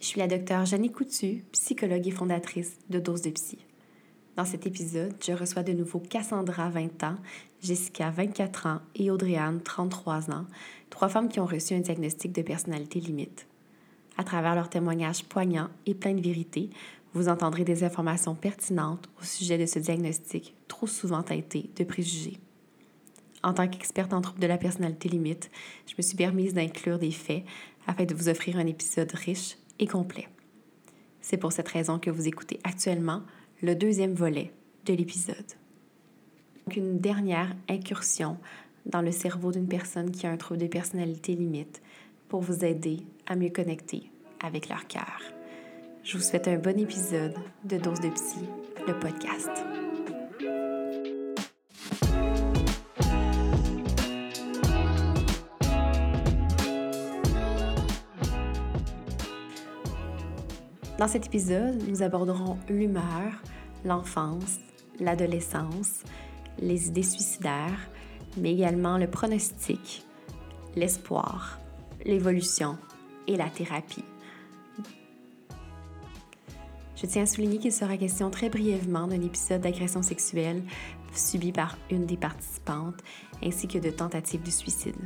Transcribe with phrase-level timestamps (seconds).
[0.00, 3.58] Je suis la docteure Jeannie Coutu, psychologue et fondatrice de Dose de Psy.
[4.36, 7.16] Dans cet épisode, je reçois de nouveau Cassandra, 20 ans,
[7.62, 10.44] Jessica, 24 ans et Audrey-Anne, 33 ans,
[10.90, 13.46] trois femmes qui ont reçu un diagnostic de personnalité limite.
[14.18, 16.68] À travers leurs témoignages poignants et pleins de vérité,
[17.14, 22.38] vous entendrez des informations pertinentes au sujet de ce diagnostic trop souvent teinté de préjugés.
[23.42, 25.50] En tant qu'experte en troubles de la personnalité limite,
[25.86, 27.44] je me suis permise d'inclure des faits
[27.86, 30.28] afin de vous offrir un épisode riche et complet.
[31.20, 33.22] C'est pour cette raison que vous écoutez actuellement
[33.62, 34.52] le deuxième volet
[34.84, 35.36] de l'épisode.
[36.76, 38.38] Une dernière incursion
[38.86, 41.82] dans le cerveau d'une personne qui a un trouble de personnalité limite
[42.28, 44.10] pour vous aider à mieux connecter
[44.40, 45.20] avec leur cœur.
[46.04, 48.38] Je vous souhaite un bon épisode de Dose de Psy,
[48.86, 49.85] le podcast.
[60.98, 63.42] Dans cet épisode, nous aborderons l'humeur,
[63.84, 64.58] l'enfance,
[64.98, 66.02] l'adolescence,
[66.58, 67.90] les idées suicidaires,
[68.38, 70.06] mais également le pronostic,
[70.74, 71.60] l'espoir,
[72.06, 72.78] l'évolution
[73.26, 74.04] et la thérapie.
[76.96, 80.62] Je tiens à souligner qu'il sera question très brièvement d'un épisode d'agression sexuelle
[81.12, 83.02] subi par une des participantes
[83.42, 84.96] ainsi que de tentatives de suicide.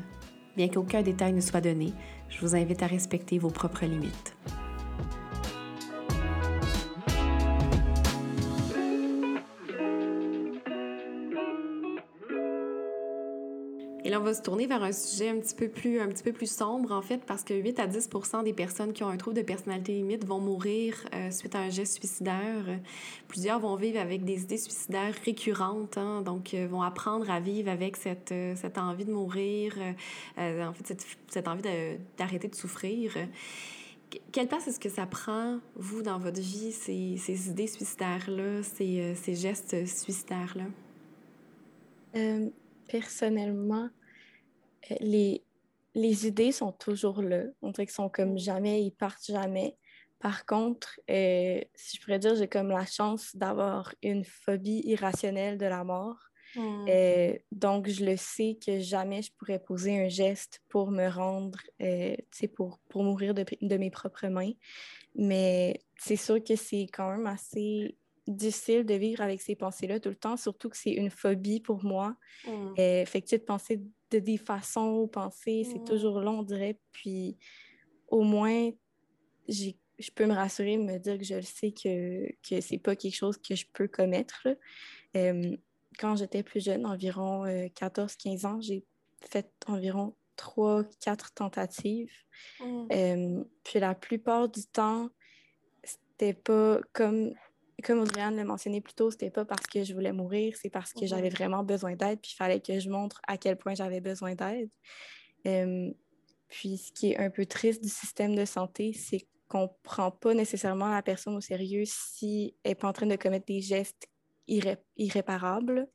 [0.57, 1.93] Bien qu'aucun détail ne soit donné,
[2.29, 4.37] je vous invite à respecter vos propres limites.
[14.11, 16.25] Et là, on va se tourner vers un sujet un petit peu plus, un petit
[16.25, 18.09] peu plus sombre, en fait, parce que 8 à 10
[18.45, 21.71] des personnes qui ont un trouble de personnalité limite vont mourir euh, suite à un
[21.71, 22.81] geste suicidaire.
[23.29, 27.71] Plusieurs vont vivre avec des idées suicidaires récurrentes, hein, donc euh, vont apprendre à vivre
[27.71, 29.77] avec cette, euh, cette envie de mourir,
[30.37, 31.63] en fait, cette, envie
[32.19, 33.13] d'arrêter de, souffrir.
[34.33, 39.15] Quelle place est-ce que ça prend, vous, dans votre vie, ces, ces idées suicidaires-là, ces,
[39.15, 40.65] ces gestes suicidaires-là?
[42.91, 43.89] personnellement,
[45.01, 45.45] les,
[45.95, 47.45] les idées sont toujours là.
[47.63, 49.77] On dirait qu'ils sont comme jamais, ils partent jamais.
[50.21, 55.57] Par contre, euh, si je pourrais dire, j'ai comme la chance d'avoir une phobie irrationnelle
[55.57, 56.19] de la mort.
[56.55, 56.85] Hmm.
[56.89, 61.59] Euh, donc, je le sais que jamais je pourrais poser un geste pour me rendre,
[61.81, 62.17] euh,
[62.55, 64.53] pour, pour mourir de, de, mes propres mains.
[65.15, 67.97] Mais c'est sûr que c'est quand même assez
[68.31, 71.85] difficile de vivre avec ces pensées-là tout le temps, surtout que c'est une phobie pour
[71.85, 72.17] moi.
[72.47, 72.75] Mm.
[72.79, 75.85] Euh, fait que, de penser de des façons, penser, c'est mm.
[75.85, 76.79] toujours long, on dirait.
[76.93, 77.37] Puis,
[78.09, 78.71] au moins,
[79.49, 83.15] je peux me rassurer, me dire que je le sais que, que c'est pas quelque
[83.15, 84.49] chose que je peux commettre.
[85.17, 85.57] Euh,
[85.99, 88.85] quand j'étais plus jeune, environ 14-15 euh, ans, j'ai
[89.21, 92.13] fait environ 3-4 tentatives.
[92.61, 93.43] Mm.
[93.65, 95.11] puis la plupart du temps,
[95.83, 97.35] c'était pas comme
[97.81, 100.93] comme Audrey-Anne l'a mentionné plus tôt, c'était pas parce que je voulais mourir, c'est parce
[100.93, 104.01] que j'avais vraiment besoin d'aide, puis il fallait que je montre à quel point j'avais
[104.01, 104.71] besoin d'aide.
[106.49, 110.11] puis ce qui est un peu triste du système de santé, c'est qu'on ne prend
[110.11, 113.61] pas nécessairement la personne au sérieux si elle n'est pas en train de commettre des
[113.61, 114.09] gestes
[114.97, 115.89] irréparables.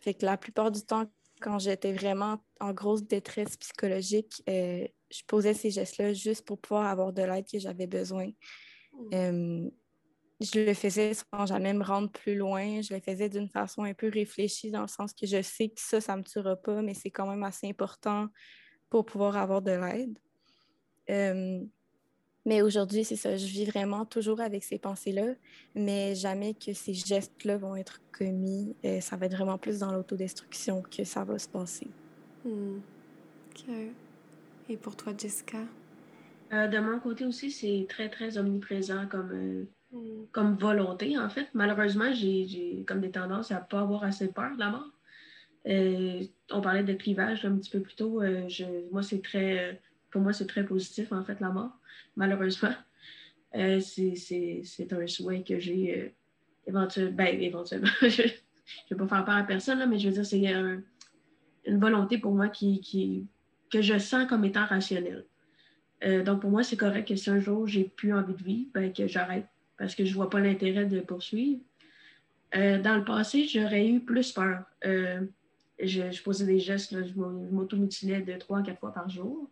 [0.00, 1.06] fait que la plupart du temps,
[1.40, 6.86] quand j'étais vraiment en grosse détresse psychologique, euh, je posais ces gestes-là juste pour pouvoir
[6.86, 8.30] avoir de l'aide que j'avais besoin.
[9.10, 9.68] Mmh
[10.42, 12.80] je le faisais sans jamais me rendre plus loin.
[12.82, 15.80] Je le faisais d'une façon un peu réfléchie, dans le sens que je sais que
[15.80, 18.28] ça, ça ne me tuera pas, mais c'est quand même assez important
[18.90, 20.18] pour pouvoir avoir de l'aide.
[21.10, 21.60] Euh,
[22.44, 25.34] mais aujourd'hui, c'est ça, je vis vraiment toujours avec ces pensées-là,
[25.74, 28.74] mais jamais que ces gestes-là vont être commis.
[28.82, 31.88] Et euh, ça va être vraiment plus dans l'autodestruction que ça va se passer.
[32.44, 32.78] Hmm.
[33.50, 33.74] OK.
[34.68, 35.58] Et pour toi, Jessica?
[36.52, 39.66] Euh, de mon côté aussi, c'est très, très omniprésent comme
[40.32, 41.48] comme volonté, en fait.
[41.54, 44.90] Malheureusement, j'ai comme des tendances à ne pas avoir assez peur de la mort.
[45.68, 48.22] Euh, on parlait de clivage un petit peu plus tôt.
[48.22, 49.80] Euh, je, moi, c'est très,
[50.10, 51.78] pour moi, c'est très positif, en fait, la mort,
[52.16, 52.74] malheureusement.
[53.54, 56.14] Euh, c'est un souhait que j'ai
[56.66, 57.12] éventuellement.
[57.12, 57.90] Ben, éventuellement.
[58.00, 58.28] je ne
[58.90, 60.42] vais pas faire peur à personne, mais je veux dire, c'est
[61.66, 63.26] une volonté pour moi qui, qui,
[63.70, 65.26] que je sens comme étant rationnelle.
[66.24, 68.90] donc, pour moi, c'est correct que si un jour j'ai plus envie de vivre, ben,
[68.90, 69.46] que j'arrête
[69.78, 71.60] parce que je ne vois pas l'intérêt de poursuivre.
[72.54, 74.64] Euh, dans le passé, j'aurais eu plus peur.
[74.84, 75.22] Euh,
[75.80, 79.50] je, posais des gestes, je m'automutilais de trois à quatre fois par jour,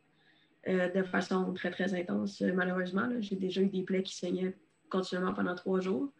[0.69, 2.40] euh, de façon très, très intense.
[2.40, 4.55] malheureusement, j'ai déjà eu des plaies qui saignaient
[4.90, 6.12] continuellement pendant trois jours.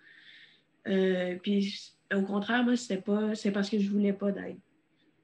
[0.85, 4.59] puis, au contraire, moi, c'était pas, c'est parce que je voulais pas d'aide.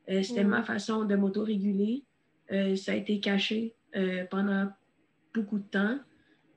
[0.07, 0.49] c'était mm.
[0.49, 2.05] ma façon de m'autoréguler.
[2.77, 3.75] ça a été caché
[4.31, 4.71] pendant
[5.35, 5.99] beaucoup de temps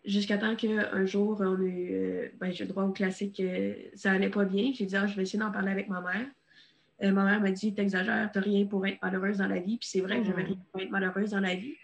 [0.09, 3.41] jusqu'à temps qu'un jour, on ben, j'ai le droit au classique,
[3.94, 4.71] ça allait pas bien.
[4.73, 7.13] J'ai dit, ah, je vais essayer d'en parler avec ma mère.
[7.13, 9.77] ma mère m'a dit, t'exagères, t'as rien pour être malheureuse dans la vie.
[9.77, 11.75] Puis c'est vrai que j'avais rien pour être malheureuse dans la vie.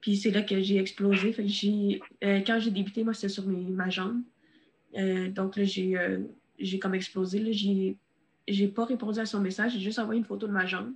[0.00, 1.32] Puis c'est là que j'ai explosé.
[1.32, 4.22] Fait que quand j'ai débuté, moi, c'était sur ma jambe.
[5.34, 5.96] donc là, j'ai
[6.58, 7.52] j'ai comme explosé.
[7.52, 7.96] J'ai,
[8.48, 10.92] j'ai pas répondu à son message, j'ai juste envoyé une photo de ma jambe.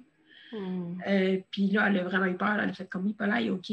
[1.07, 2.59] Euh, puis là, elle a vraiment eu peur.
[2.61, 3.67] Elle a fait comme, pas là, ok,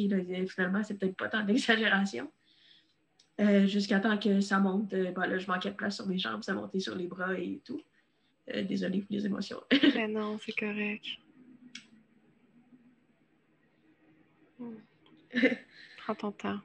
[0.48, 2.30] finalement, c'est peut-être pas tant d'exagération.
[3.42, 4.94] Euh, jusqu'à temps que ça monte.
[4.94, 7.62] Euh, là, je manquais de place sur mes jambes, ça montait sur les bras et
[7.66, 7.82] tout.
[8.48, 9.62] désolée pour les émotions.
[9.96, 11.06] Mais non, c'est correct.
[14.58, 14.76] Hmm.
[15.98, 16.60] Prends ton temps.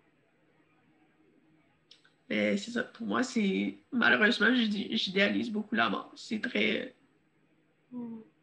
[2.31, 2.85] Mais c'est ça.
[2.85, 3.77] Pour moi, c'est.
[3.91, 6.13] Malheureusement, j'idéalise beaucoup la mort.
[6.15, 6.95] C'est très.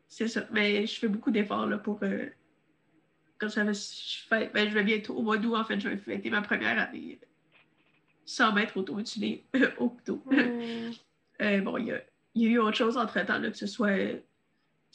[0.09, 0.45] C'est ça.
[0.51, 1.99] Mais je fais beaucoup d'efforts pour.
[2.03, 2.27] Euh,
[3.37, 4.49] comme ça, je, fais...
[4.53, 7.19] ben, je vais bientôt, au mois d'août, en fait, je vais fêter ma première année
[8.27, 9.39] 100 mètres autour du
[9.79, 10.23] au couteau.
[11.39, 12.01] Euh, bon, il y a,
[12.33, 13.95] y a, eu autre chose entre-temps, que ce soit.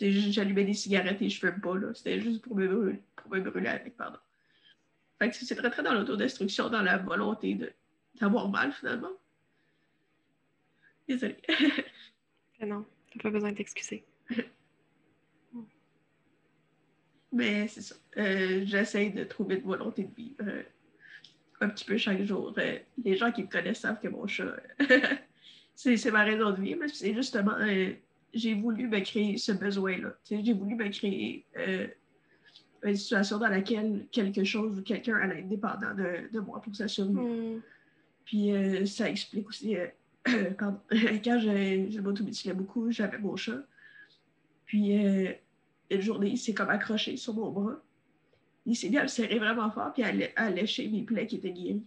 [0.01, 1.75] J'allumais des cigarettes et je fume pas.
[1.95, 4.19] C'était juste pour me brûler, pour me brûler avec, pardon.
[5.21, 7.57] Fait que c'est très, très dans l'autodestruction, dans la volonté
[8.21, 9.13] d'avoir mal finalement.
[11.07, 11.37] Désolée.
[12.61, 14.05] non, t'as pas besoin de t'excuser.
[17.33, 17.95] Mais c'est ça.
[18.17, 20.65] Euh, J'essaie de trouver une volonté de vivre euh,
[21.63, 22.53] un petit peu chaque jour.
[22.59, 24.57] Euh, les gens qui me connaissent savent que mon chat,
[25.75, 26.85] c'est ma raison de vivre.
[26.93, 27.93] C'est justement, euh,
[28.35, 30.15] j'ai voulu me créer ce besoin-là.
[30.29, 31.47] J'ai voulu me créer
[32.83, 36.75] une situation dans laquelle quelque chose ou quelqu'un allait être dépendant de, de moi pour
[36.75, 37.09] s'assurer.
[37.09, 37.61] Mm.
[38.25, 39.87] Puis euh, ça explique aussi, euh,
[40.59, 42.01] quand, quand je, je
[42.53, 43.63] beaucoup, j'avais mon chat.
[44.67, 45.33] Puis euh,
[45.91, 47.83] une journée, il s'est comme accroché sur mon bras.
[48.67, 51.51] Il s'est mis à me serrer vraiment fort, puis à, lécher mes plaies qui étaient
[51.51, 51.83] guéries.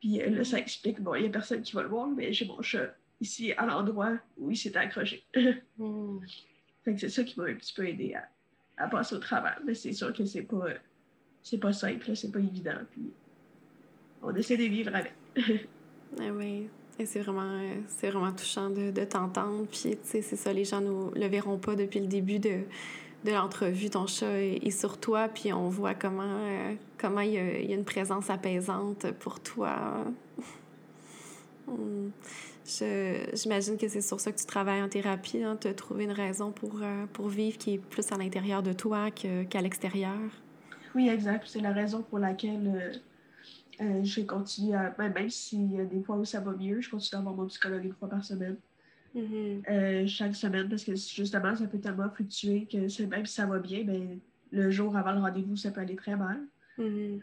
[0.00, 2.44] Puis là, ça explique, bon, il n'y a personne qui va le voir, mais j'ai
[2.44, 5.24] mon chat ici à l'endroit où il s'était accroché.
[5.78, 6.20] Hmm.
[6.96, 8.14] c'est ça qui m'a un petit peu aidé
[8.76, 9.60] à, passer au travers.
[9.64, 10.68] Mais c'est sûr que c'est pas,
[11.42, 12.78] c'est pas simple, c'est pas évident.
[12.92, 13.10] Puis
[14.22, 15.12] on essaie de vivre avec.
[15.36, 16.68] ah oui.
[16.98, 19.66] Et c'est vraiment, c'est vraiment touchant de, de t'entendre.
[19.66, 22.60] Puis, tu sais, c'est ça, les gens ne le verront pas depuis le début de,
[23.26, 23.90] de l'entrevue.
[23.90, 27.84] Ton chat est, sur toi, puis on voit comment, euh, comment il, y a, une
[27.84, 30.04] présence apaisante pour toi.
[31.66, 32.10] Hmm.
[33.34, 36.52] j'imagine que c'est sur ça que tu travailles en thérapie, hein, te trouver une raison
[36.52, 40.16] pour, euh, pour vivre qui est plus à l'intérieur de toi qu'à l'extérieur.
[40.94, 41.44] Oui, exact.
[41.46, 43.00] C'est la raison pour laquelle
[43.80, 44.94] euh, je continue à.
[44.96, 47.34] Ben, même s'il y a des fois où ça va mieux, je continue à avoir
[47.34, 48.56] mon psychologue une fois par semaine.
[49.16, 49.62] Mm-hmm.
[49.70, 53.58] Euh, chaque semaine, parce que justement, ça peut tellement fluctuer que même si ça va
[53.58, 54.18] bien, ben,
[54.52, 56.40] le jour avant le rendez-vous, ça peut aller très mal.
[56.78, 57.20] Mm-hmm.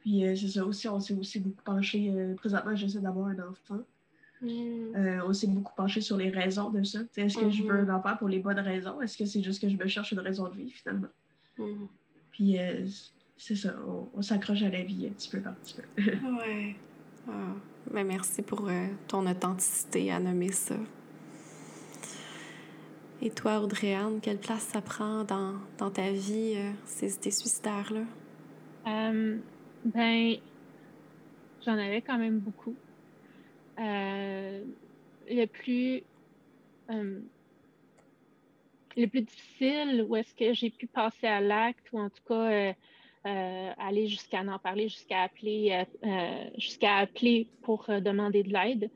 [0.00, 2.12] Puis euh, c'est ça aussi, on s'est aussi beaucoup penché.
[2.36, 3.80] présentement, j'essaie d'avoir un enfant.
[4.42, 5.20] Mm.
[5.26, 7.00] on s'est beaucoup penché sur les raisons de ça.
[7.16, 7.90] Est-ce que je veux mm-hmm.
[7.90, 9.00] un enfant pour les bonnes raisons?
[9.02, 11.08] Est-ce que c'est juste que je me cherche une raison de vie finalement?
[12.32, 12.56] Puis
[13.36, 13.74] c'est ça,
[14.14, 16.02] on, s'accroche à la vie un petit peu par petit peu.
[16.38, 16.76] ouais.
[17.28, 17.54] Ah.
[17.90, 20.76] Ben, merci pour euh, ton authenticité à nommer ça.
[23.22, 28.04] Et toi, Audrey-Anne, quelle place ça prend dans, dans ta vie, euh, ces idées suicidaires-là?
[28.86, 29.38] Euh,
[29.84, 30.36] ben,
[31.64, 32.74] j'en avais quand même beaucoup.
[33.78, 34.64] le
[35.46, 36.02] plus
[38.96, 42.74] le plus difficile, où est-ce que j'ai pu passer à l'acte, ou en tout cas
[43.26, 48.90] euh, aller jusqu'à en parler, jusqu'à appeler, euh, euh, jusqu'à appeler pour demander de l'aide.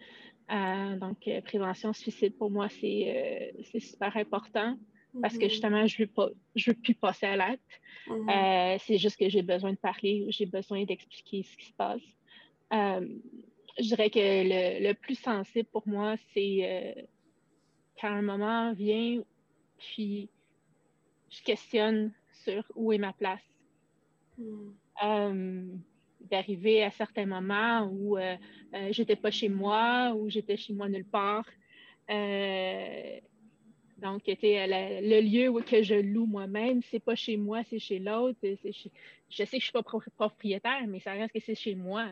[0.49, 4.77] Donc, prévention suicide, pour moi, c'est super important
[5.23, 5.51] parce que mm-hmm.
[5.51, 6.35] justement, je ne veux,
[6.67, 7.63] veux plus passer à l'acte.
[8.09, 8.79] Mm-hmm.
[8.85, 12.03] c'est juste que j'ai besoin de parler, j'ai besoin d'expliquer ce qui se passe.
[12.73, 17.07] je dirais que le, le, plus sensible pour moi, c'est
[18.01, 19.23] quand un moment vient,
[19.79, 20.29] puis
[21.31, 22.13] je questionne
[22.45, 23.41] sur où est ma place
[25.03, 25.67] euh,
[26.31, 28.37] d'arriver à certains moments où euh,
[28.75, 31.47] euh, j'étais pas chez moi, ou j'étais chez moi nulle part.
[33.99, 34.67] donc, c'était
[35.03, 38.39] le lieu où que je loue moi-même, c'est pas chez moi, c'est chez l'autre.
[38.43, 42.09] Je sais que je suis pas propriétaire, mais ça reste que c'est chez moi.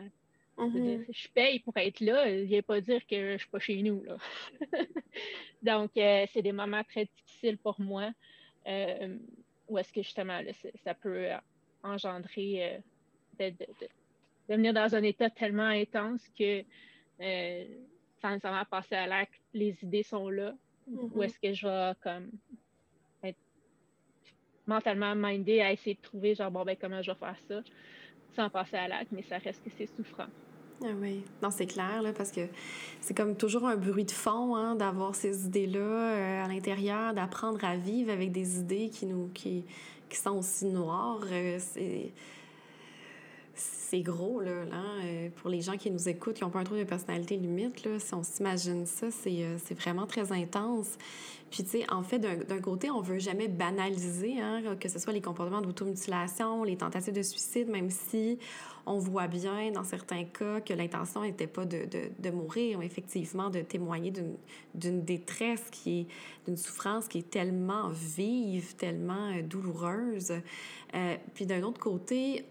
[0.57, 1.05] Mm-hmm.
[1.09, 4.03] Je paye pour être là, je viens pas dire que je suis pas chez nous.
[4.03, 4.17] Là.
[5.61, 8.11] Donc, c'est des moments très difficiles pour moi.
[9.67, 10.39] où est-ce que justement,
[10.83, 11.29] ça peut
[11.83, 12.81] engendrer
[13.39, 13.65] euh, de,
[14.49, 16.63] venir dans un état tellement intense que
[17.21, 17.65] euh,
[18.21, 20.53] sans nécessairement passer à l'acte, les idées sont là.
[20.87, 21.23] Ou mm-hmm.
[21.23, 22.29] est-ce que je vais comme
[23.23, 23.37] être
[24.67, 27.61] mentalement mindé à essayer de trouver genre bon ben comment je vais faire ça
[28.35, 30.27] sans passer à l'acte, mais ça reste que c'est souffrant.
[30.83, 32.41] Ah oui, non, c'est clair, là, parce que
[32.99, 37.63] c'est comme toujours un bruit de fond hein, d'avoir ces idées-là euh, à l'intérieur, d'apprendre
[37.63, 39.63] à vivre avec des idées qui, nous, qui,
[40.09, 41.23] qui sont aussi noires.
[41.31, 42.11] Euh, c'est
[43.55, 46.63] c'est gros, là, là euh, pour les gens qui nous écoutent, qui n'ont pas un
[46.63, 50.97] trouble de personnalité limite, là, si on s'imagine ça, c'est, c'est vraiment très intense.
[51.53, 55.13] Puis, tu sais, en fait, d'un côté, on veut jamais banaliser, hein, que ce soit
[55.13, 58.39] les comportements d'automutilation, les tentatives de suicide, même si
[58.87, 62.85] on voit bien, dans certains cas, que l'intention n'était pas de, de, de, mourir, mais
[62.85, 64.11] effectivement de témoigner
[64.73, 66.07] d'une détresse qui est,
[66.47, 70.33] d'une souffrance qui est tellement vive, tellement euh, douloureuse.
[70.95, 72.43] Euh, puis d'un autre côté, euh,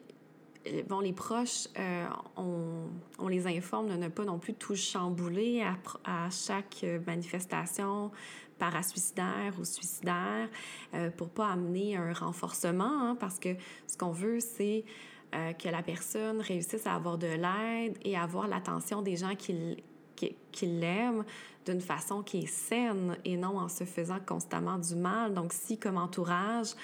[0.88, 2.88] bon, les proches, euh, on,
[3.18, 5.76] on, les informe de ne pas non plus tout chambouler à,
[6.26, 8.10] à chaque manifestation
[8.62, 10.48] parasuicidaire ou suicidaire
[10.94, 13.56] euh, pour pas amener un renforcement, hein, parce que
[13.88, 14.84] ce qu'on veut, c'est
[15.34, 19.82] euh, que la personne réussisse à avoir de l'aide et avoir l'attention des gens qui,
[20.14, 21.24] qui, qui l'aiment
[21.66, 25.34] d'une façon qui est saine et non en se faisant constamment du mal.
[25.34, 26.74] Donc, si comme entourage,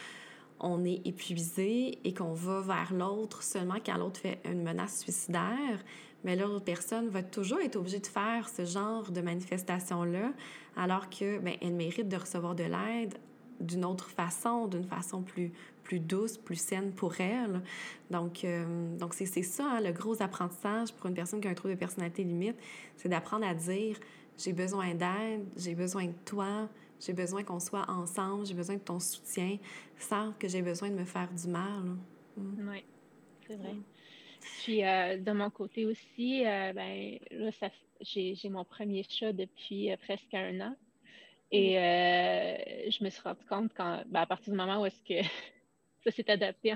[0.61, 5.85] on est épuisé et qu'on va vers l'autre seulement quand l'autre fait une menace suicidaire,
[6.25, 10.33] mais l'autre personne va toujours être obligée de faire ce genre de manifestation-là,
[10.77, 13.15] alors que ben, elle mérite de recevoir de l'aide
[13.61, 17.63] d'une autre façon, d'une façon plus, plus douce, plus saine pour elle.
[18.11, 21.55] Donc, euh, donc c'est, ça, hein, le gros apprentissage pour une personne qui a un
[21.55, 22.57] trouble de personnalité limite,
[22.97, 23.99] c'est d'apprendre à dire
[24.37, 26.69] j'ai besoin d'aide, j'ai besoin de toi,
[27.01, 29.59] j'ai besoin qu'on soit ensemble, j'ai besoin de ton soutien,
[29.99, 31.97] sans que j'ai besoin de me faire du mal.
[32.37, 32.69] Mm.
[32.69, 32.85] Oui,
[33.47, 33.75] c'est vrai.
[34.41, 37.69] Puis euh, de mon côté aussi, euh, ben, là, ça,
[38.01, 40.77] j'ai, j'ai mon premier chat depuis euh, presque un an.
[41.51, 42.91] Et mm.
[42.91, 45.27] je me suis rendu compte quand, ben, à partir du moment où est-ce que
[46.05, 46.75] ça s'est adapté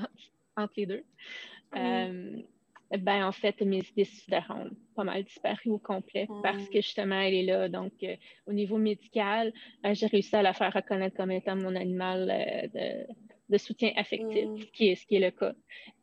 [0.56, 1.04] entre, les deux,
[1.74, 2.42] mm.
[2.98, 4.08] Ben en fait, mes idées
[4.50, 7.68] ont pas mal disparu au complet parce que justement, elle est là.
[7.68, 7.92] Donc,
[8.46, 12.26] au niveau médical, ben, j'ai réussi à la faire reconnaître comme étant mon animal
[12.74, 13.06] de
[13.52, 14.58] de soutien affectif, mm.
[14.58, 15.52] ce, qui est, ce qui est le cas.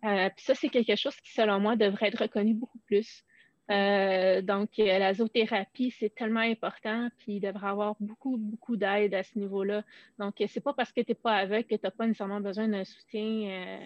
[0.05, 3.23] Euh, puis ça, c'est quelque chose qui, selon moi, devrait être reconnu beaucoup plus.
[3.71, 9.13] Euh, donc, euh, la zoothérapie, c'est tellement important, puis il devrait avoir beaucoup, beaucoup d'aide
[9.13, 9.83] à ce niveau-là.
[10.17, 12.67] Donc, c'est pas parce que tu n'es pas avec que tu n'as pas nécessairement besoin
[12.67, 13.79] d'un soutien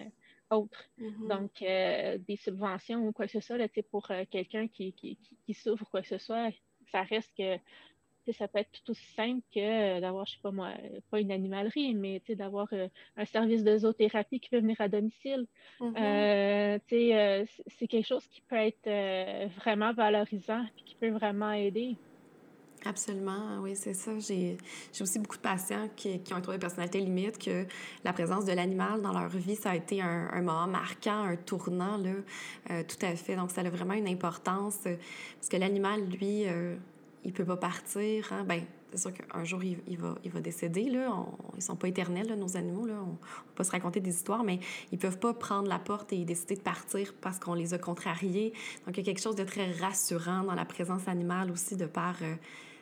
[0.50, 0.84] autre.
[1.00, 1.28] Mm-hmm.
[1.28, 5.84] Donc, des subventions ou quoi que ce soit, là, pour quelqu'un qui, qui, qui, souffre
[5.90, 6.50] quoi que ce soit,
[6.90, 7.58] ça reste que
[8.32, 10.72] ça peut être tout aussi simple que euh, d'avoir, je sais pas moi,
[11.10, 15.46] pas une animalerie, mais d'avoir euh, un service de zoothérapie qui peut venir à domicile.
[15.80, 16.78] Mm-hmm.
[16.90, 21.96] Euh, c'est quelque chose qui peut être vraiment valorisant et qui peut vraiment aider.
[22.86, 24.12] Absolument, oui, c'est ça.
[24.18, 24.56] J'ai
[25.00, 27.66] aussi beaucoup de patients qui, qui ont trouvé personnalité limite, que
[28.04, 31.36] la présence de l'animal dans leur vie, ça a été un, un moment marquant, un
[31.36, 33.36] tournant, là, tout à fait.
[33.36, 36.44] Donc, ça a vraiment une importance, parce que l'animal, lui,
[37.24, 38.32] il peut pas partir.
[38.32, 38.44] Hein?
[38.44, 38.62] Ben,
[38.92, 40.84] c'est sûr qu'un jour, il, va, il va décéder.
[40.84, 41.10] Là.
[41.10, 41.26] On,
[41.56, 42.86] ils sont pas éternels, nos animaux.
[42.86, 42.94] Là.
[43.02, 44.60] On, on peut se raconter des histoires, mais
[44.92, 48.52] ils peuvent pas prendre la porte et décider de partir parce qu'on les a contrariés.
[48.86, 51.86] Donc, il y a quelque chose de très rassurant dans la présence animale aussi, de
[51.86, 52.34] par euh,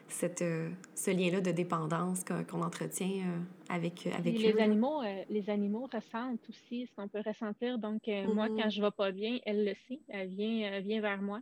[0.08, 5.88] cette, euh, ce lien-là de dépendance qu'on entretient euh, avec, avec les Animaux, les animaux
[5.92, 7.78] ressentent aussi ce qu'on peut ressentir.
[7.78, 8.62] Donc, moi, mm-hmm.
[8.62, 10.00] quand je vais pas bien, elle le sait.
[10.08, 11.40] Elle vient, vient vers moi.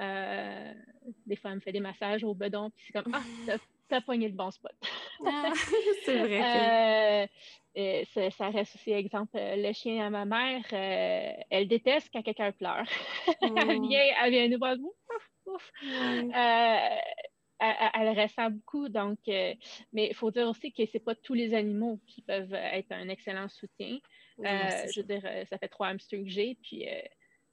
[0.00, 0.72] Euh,
[1.26, 3.22] des fois, elle me fait des massages au bedon, puis c'est comme Ah,
[3.88, 4.72] t'as poigné le bon spot.
[5.26, 5.52] Ah,
[6.04, 7.28] c'est vrai.
[7.76, 8.04] Euh,
[8.36, 9.36] ça, reste aussi exemple.
[9.36, 10.62] Euh, le chien à ma mère,
[11.50, 12.86] elle déteste quand quelqu'un pleure.
[13.42, 13.88] elle, mm.
[13.88, 15.72] vient, elle vient nous voir, ouf, ouf.
[17.60, 22.00] Elle, ressent beaucoup, donc, mais il faut dire aussi que c'est pas tous les animaux
[22.06, 23.98] qui peuvent être un excellent soutien.
[24.38, 26.86] je veux dire, ça fait trois hamsters que j'ai, puis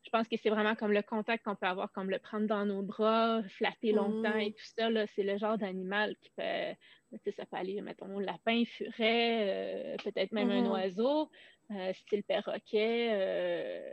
[0.08, 2.66] je pense que c'est vraiment comme le contact qu'on peut avoir, comme le prendre dans
[2.66, 4.54] nos bras, flatter longtemps et mm.
[4.54, 5.08] tout ça.
[5.08, 10.50] C'est le genre d'animal qui peut, ça peut aller, mettons, lapin, furet, euh, peut-être même
[10.50, 10.72] un mm-hmm.
[10.72, 11.30] oiseau,
[11.72, 13.92] euh, style perroquet, euh,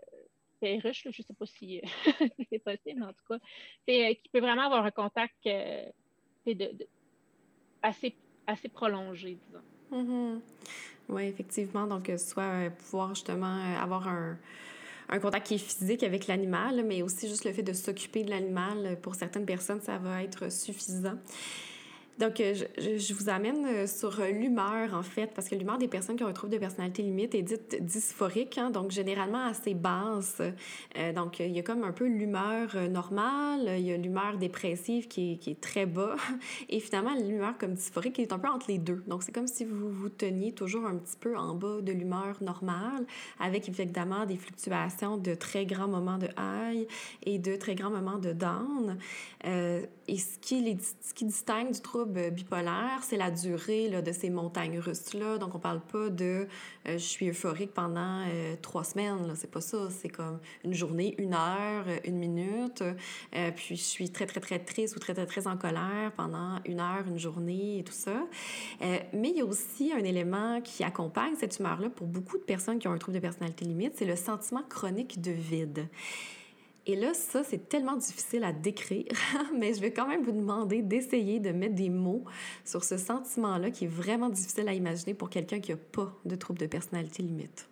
[0.61, 1.83] perruche, je ne sais pas si
[2.49, 3.39] c'est possible, mais en tout cas,
[3.87, 5.35] qui peut vraiment avoir un contact
[6.47, 6.71] de,
[7.83, 8.15] assez,
[8.47, 10.03] assez prolongé, disons.
[10.03, 10.41] Mm-hmm.
[11.09, 11.87] Oui, effectivement.
[11.87, 14.37] Donc, soit pouvoir justement avoir un
[15.09, 18.31] un contact qui est physique avec l'animal, mais aussi juste le fait de s'occuper de
[18.31, 21.19] l'animal, pour certaines personnes, ça va être suffisant.
[22.19, 25.79] Donc, euh, je, je, vous amène euh, sur euh, l'humeur, en fait, parce que l'humeur
[25.79, 29.45] des personnes qui ont un trouble de personnalité limite est dite dysphorique, hein, donc généralement
[29.45, 30.41] assez basse.
[31.15, 35.33] donc, il y a comme un peu l'humeur normale, il y a l'humeur dépressive qui
[35.33, 36.15] est, qui est, très bas,
[36.69, 39.03] et finalement, l'humeur comme dysphorique est un peu entre les deux.
[39.09, 42.41] Donc, c'est comme si vous vous teniez toujours un petit peu en bas de l'humeur
[42.41, 43.07] normale,
[43.41, 46.87] avec évidemment des fluctuations de très grands moments de high
[47.25, 48.99] et de très grands moments de down.
[49.45, 54.31] et ce qui, les, ce qui distingue du trouble bipolaire, c'est la durée de ces
[54.31, 55.39] montagnes russes-là.
[55.39, 56.47] Donc, on parle pas de
[56.87, 59.33] euh, je suis euphorique pendant euh, trois semaines.
[59.37, 59.89] C'est pas ça.
[59.91, 62.83] C'est comme une journée, une heure, euh, une minute.
[63.57, 66.81] puis, je suis très, très, très triste ou très, très, très en colère pendant une
[66.81, 68.27] heure, une journée et tout ça.
[68.81, 72.79] mais il y a aussi un élément qui accompagne cette humeur-là pour beaucoup de personnes
[72.79, 75.89] qui ont un trouble de personnalité limite, c'est le sentiment chronique de vide.
[76.87, 79.07] Et là, ça, c'est tellement difficile à décrire,
[79.59, 82.25] mais je vais quand même vous demander d'essayer de mettre des mots
[82.65, 86.37] sur ce sentiment-là qui est vraiment difficile à imaginer pour quelqu'un qui n'a pas de
[86.37, 87.69] trouble de personnalité limite.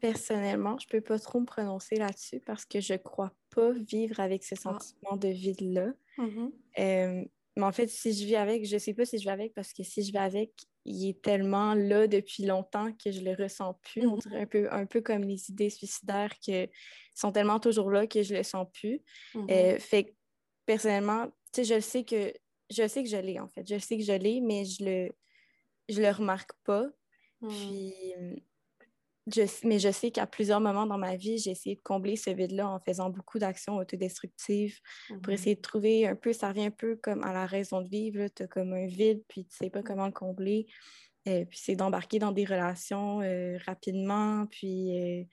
[0.00, 3.72] Personnellement, je ne peux pas trop me prononcer là-dessus parce que je ne crois pas
[3.72, 4.78] vivre avec ce ah.
[4.78, 5.92] sentiment de vide-là.
[6.18, 6.50] Mm-hmm.
[6.78, 7.24] Euh,
[7.56, 9.54] mais en fait, si je vis avec, je ne sais pas si je vais avec
[9.54, 10.52] parce que si je vais avec,
[10.84, 14.06] il est tellement là depuis longtemps que je le ressens plus.
[14.06, 16.68] On dirait un peu, un peu comme les idées suicidaires qui
[17.14, 19.00] sont tellement toujours là que je le sens plus.
[19.34, 19.50] Mm-hmm.
[19.50, 20.14] Euh, fait
[20.66, 22.32] personnellement, tu sais, je sais que
[22.70, 23.66] je sais que je l'ai en fait.
[23.68, 25.10] Je sais que je l'ai, mais je le
[25.88, 26.86] je le remarque pas.
[27.40, 27.48] Mm.
[27.48, 28.14] Puis
[29.64, 32.68] mais je sais qu'à plusieurs moments dans ma vie, j'ai essayé de combler ce vide-là
[32.68, 34.78] en faisant beaucoup d'actions autodestructives
[35.08, 35.32] pour mm-hmm.
[35.32, 38.26] essayer de trouver un peu, ça revient un peu comme à la raison de vivre.
[38.34, 40.66] Tu as comme un vide, puis tu sais pas comment le combler.
[41.26, 45.24] Euh, puis c'est d'embarquer dans des relations euh, rapidement, puis euh,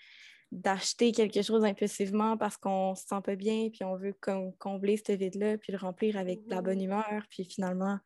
[0.53, 4.95] d'acheter quelque chose impulsivement parce qu'on se sent pas bien, puis on veut comme combler
[4.95, 6.83] ce vide-là, puis le remplir avec de la bonne mm-hmm.
[6.83, 7.99] humeur, puis finalement,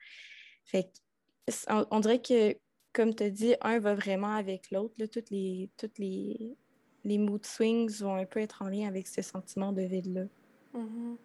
[0.65, 0.89] fait
[1.70, 2.58] on dirait que
[2.95, 4.95] comme tu as dit, un va vraiment avec l'autre.
[5.11, 6.55] Toutes les, toutes les,
[7.03, 10.23] les mood swings vont un peu être en lien avec ce sentiment de vide-là.
[10.73, 11.17] Mm-hmm.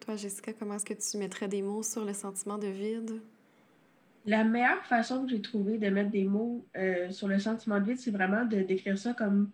[0.00, 3.22] Toi, Jessica, comment est-ce que tu mettrais des mots sur le sentiment de vide?
[4.26, 7.86] La meilleure façon que j'ai trouvé de mettre des mots euh, sur le sentiment de
[7.86, 9.50] vide, c'est vraiment de décrire ça comme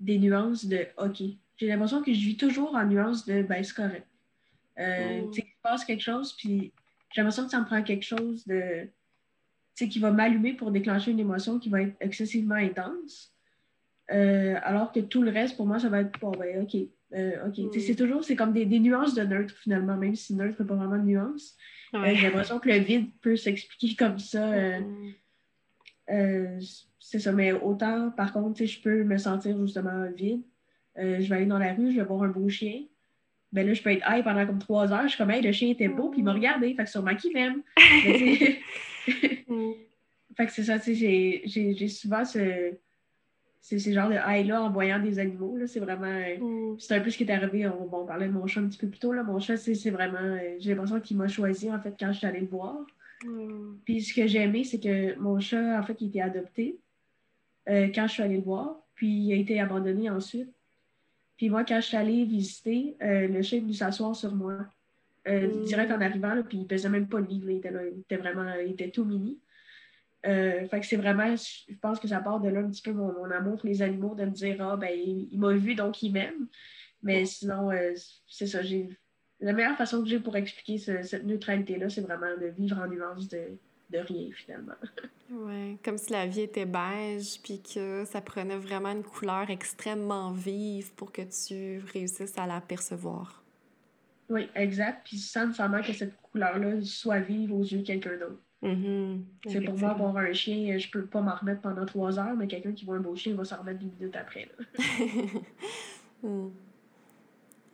[0.00, 1.22] des nuances de OK.
[1.58, 4.06] J'ai l'impression que je vis toujours en nuances de ben, c'est correct.
[4.78, 5.30] Euh, mm.
[5.32, 6.72] Tu sais, il se passe quelque chose, puis
[7.10, 8.88] j'ai l'impression que ça me prend quelque chose de
[9.88, 13.32] qui va m'allumer pour déclencher une émotion qui va être excessivement intense.
[14.12, 16.76] Euh, alors que tout le reste, pour moi, ça va être bon, ben, OK.
[17.12, 17.80] Euh, OK.
[17.80, 20.74] C'est toujours, c'est comme des, des, nuances de neutre, finalement, même si neutre n'est pas
[20.74, 21.56] vraiment de nuance.
[21.94, 24.52] Euh, j'ai l'impression que le vide peut s'expliquer comme ça.
[26.08, 30.42] c'est ça, mais autant, par contre, je peux me sentir justement vide.
[30.96, 32.82] je vais aller dans la rue, je vais voir un beau chien.
[33.52, 35.02] Ben là, je peux être high pendant comme trois heures.
[35.04, 36.72] Je suis comme, hey, le chien était beau, puis il m'a regardé.
[36.74, 37.62] Fait que sûrement qu'il m'aime.
[39.06, 39.72] Mm.
[40.36, 42.74] fait que c'est ça, tu sais, j'ai souvent ce,
[43.60, 45.58] ce, genre de high-là en voyant des animaux.
[45.66, 46.06] C'est vraiment.
[46.38, 46.78] Mm.
[46.78, 47.66] C'est un peu ce qui est arrivé.
[47.68, 49.12] On, bon, on, parlait de mon chat un petit peu plus tôt.
[49.12, 49.22] Là.
[49.22, 50.18] Mon chat, c'est vraiment.
[50.18, 52.76] Euh, j'ai l'impression qu'il m'a choisi, en fait, quand je suis allée le voir.
[53.24, 53.76] Mm.
[53.84, 56.78] Puis ce que j'ai aimé, c'est que mon chat, en fait, il était adopté
[57.68, 58.76] euh, quand je suis allée le voir.
[58.94, 60.52] Puis il a été abandonné ensuite.
[61.36, 64.66] Puis moi, quand je suis allée visiter, euh, le chat est venu s'asseoir sur moi.
[65.28, 67.80] Euh, direct en arrivant, là, puis il pesait même pas le livre, il, était là,
[67.86, 69.38] il était vraiment, il était tout mini.
[70.26, 72.92] Euh, fait que c'est vraiment, je pense que ça part de là un petit peu
[72.92, 76.12] mon, amour pour les animaux, de me dire, ah, ben, il, m'a vu, donc il
[76.12, 76.48] m'aime.
[77.02, 77.70] Mais sinon,
[78.26, 78.88] c'est ça, j'ai.
[79.40, 83.28] La meilleure façon que j'ai pour expliquer cette neutralité-là, c'est vraiment de vivre en nuance
[83.28, 83.58] de,
[83.90, 84.74] de rien, finalement.
[85.32, 90.32] Oui, comme si la vie était beige, puis que ça prenait vraiment une couleur extrêmement
[90.32, 93.40] vive pour que tu réussisses à la percevoir.
[94.30, 95.02] Oui, exact.
[95.04, 98.40] Puis sans nécessairement que cette couleur-là soit vive aux yeux de quelqu'un d'autre.
[98.62, 99.20] Mm-hmm.
[99.48, 102.46] C'est pour moi, avoir un chien, je peux pas m'en remettre pendant trois heures, mais
[102.46, 104.48] quelqu'un qui voit un beau chien va s'en remettre dix minutes après.
[106.22, 106.50] Mm.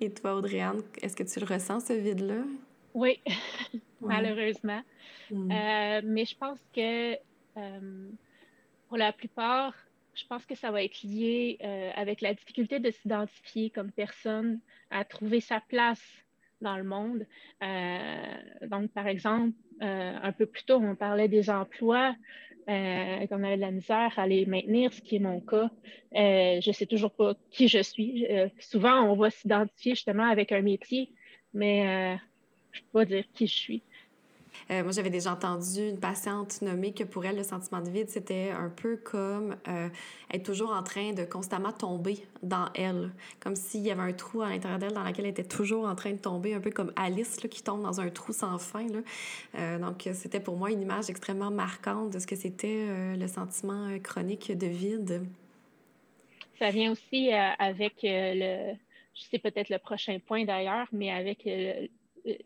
[0.00, 2.44] Et toi, Audrey-Anne, est-ce que tu le ressens, ce vide-là?
[2.94, 3.18] Oui,
[4.00, 4.82] malheureusement.
[5.32, 5.50] Mm.
[5.50, 7.14] Euh, mais je pense que
[7.56, 8.08] euh,
[8.86, 9.74] pour la plupart,
[10.14, 14.60] je pense que ça va être lié euh, avec la difficulté de s'identifier comme personne,
[14.92, 16.06] à trouver sa place
[16.60, 17.26] dans le monde.
[18.68, 22.14] donc, par exemple, un peu plus tôt, on parlait des emplois,
[22.66, 22.72] qu'on
[23.44, 25.70] avait de la misère à les maintenir, ce qui est mon cas.
[26.14, 28.26] je ne sais toujours pas qui je suis.
[28.58, 31.10] souvent, on va s'identifier justement avec un métier,
[31.54, 32.18] mais
[32.72, 33.82] je ne peux pas dire qui je suis.
[34.70, 38.08] Euh, moi, j'avais déjà entendu une patiente nommer que pour elle, le sentiment de vide,
[38.08, 39.88] c'était un peu comme euh,
[40.32, 43.12] être toujours en train de constamment tomber dans elle.
[43.38, 45.94] Comme s'il y avait un trou à l'intérieur d'elle dans lequel elle était toujours en
[45.94, 48.86] train de tomber, un peu comme Alice là, qui tombe dans un trou sans fin.
[48.88, 48.98] Là.
[49.56, 53.96] Euh, donc, c'était pour moi une image extrêmement marquante de ce que c'était le sentiment
[54.02, 55.26] chronique de vide.
[56.58, 58.74] Ça vient aussi avec le
[59.14, 61.48] je sais peut-être le prochain point d'ailleurs, mais avec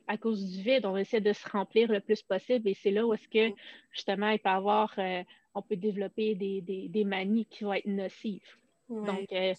[0.07, 3.07] à cause du vide, on essaie de se remplir le plus possible et c'est là
[3.07, 3.55] où est-ce que
[3.93, 5.23] justement il peut avoir, euh,
[5.55, 8.57] on peut développer des, des, des, manies qui vont être nocives.
[8.89, 9.55] Donc, euh,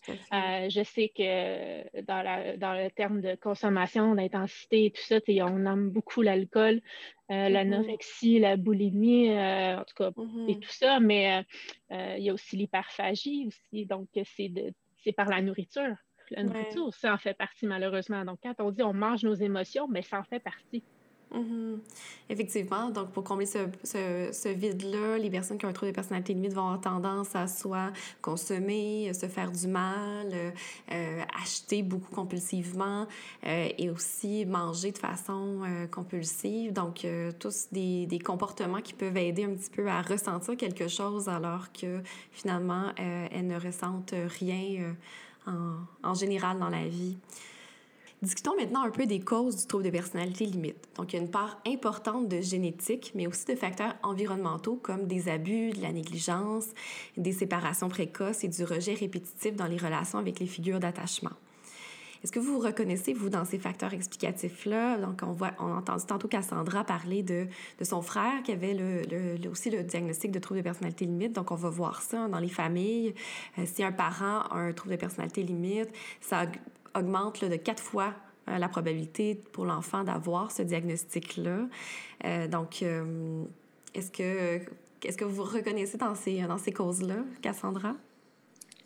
[0.70, 5.66] je sais que dans, la, dans le terme de consommation, d'intensité et tout ça, on
[5.66, 6.82] aime beaucoup l'alcool,
[7.32, 10.60] euh, l'anorexie, la boulimie, en tout cas, et mm-hmm.
[10.60, 11.46] tout ça, mais
[11.90, 13.86] il y a aussi l'hyperphagie aussi.
[13.86, 15.96] Donc, c'est par la nourriture.
[16.32, 18.24] La nourriture, ça en fait partie malheureusement.
[18.26, 20.84] Donc, quand on dit on mange nos émotions, mais ça en fait partie.
[21.34, 21.80] Mm-hmm.
[22.30, 22.89] Effectivement.
[22.89, 26.54] Donc, pour combler ce, ce, vide-là, les personnes qui ont un trouble de personnalité limite
[26.54, 27.91] vont avoir tendance à soit
[28.22, 30.34] consommer, se faire du mal,
[30.91, 33.08] euh, acheter beaucoup compulsivement
[33.46, 36.74] euh, et aussi manger de façon euh, compulsive.
[36.74, 37.08] Donc,
[37.39, 41.72] tous des, des, comportements qui peuvent aider un petit peu à ressentir quelque chose alors
[41.72, 44.94] que finalement, elles ne ressentent rien
[45.47, 47.17] en, général dans la vie.
[48.21, 50.88] Discutons maintenant un peu des causes du trouble de personnalité limite.
[50.95, 55.08] Donc, il y a une part importante de génétique, mais aussi de facteurs environnementaux comme
[55.08, 56.67] des abus, de la négligence,
[57.17, 61.32] des séparations précoces et du rejet répétitif dans les relations avec les figures d'attachement.
[62.24, 64.98] Est-ce que vous vous reconnaissez, vous, dans ces facteurs explicatifs-là?
[64.98, 67.48] Donc, on, voit, on a entendu tantôt Cassandra parler de,
[67.82, 68.78] son frère qui avait
[69.48, 71.34] aussi le diagnostic de trouble de personnalité limite.
[71.34, 73.16] Donc, on va voir ça dans les familles.
[73.58, 76.46] Euh, si un parent a un trouble de personnalité limite, ça
[76.96, 78.14] augmente de quatre fois
[78.48, 81.68] euh, la probabilité pour l'enfant d'avoir ce diagnostic-là.
[82.26, 82.84] Euh, donc,
[83.96, 84.62] est-ce que,
[85.04, 87.96] est-ce que vous vous reconnaissez dans ces, dans ces causes-là, Cassandra?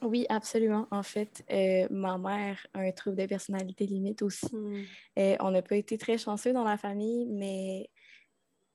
[0.06, 0.88] Oui, absolument.
[0.92, 4.56] En fait, euh, ma mère a un trouble de personnalité limite aussi.
[4.56, 4.84] Hmm.
[5.18, 7.90] Euh, on n'a pas été très chanceux dans la famille, mais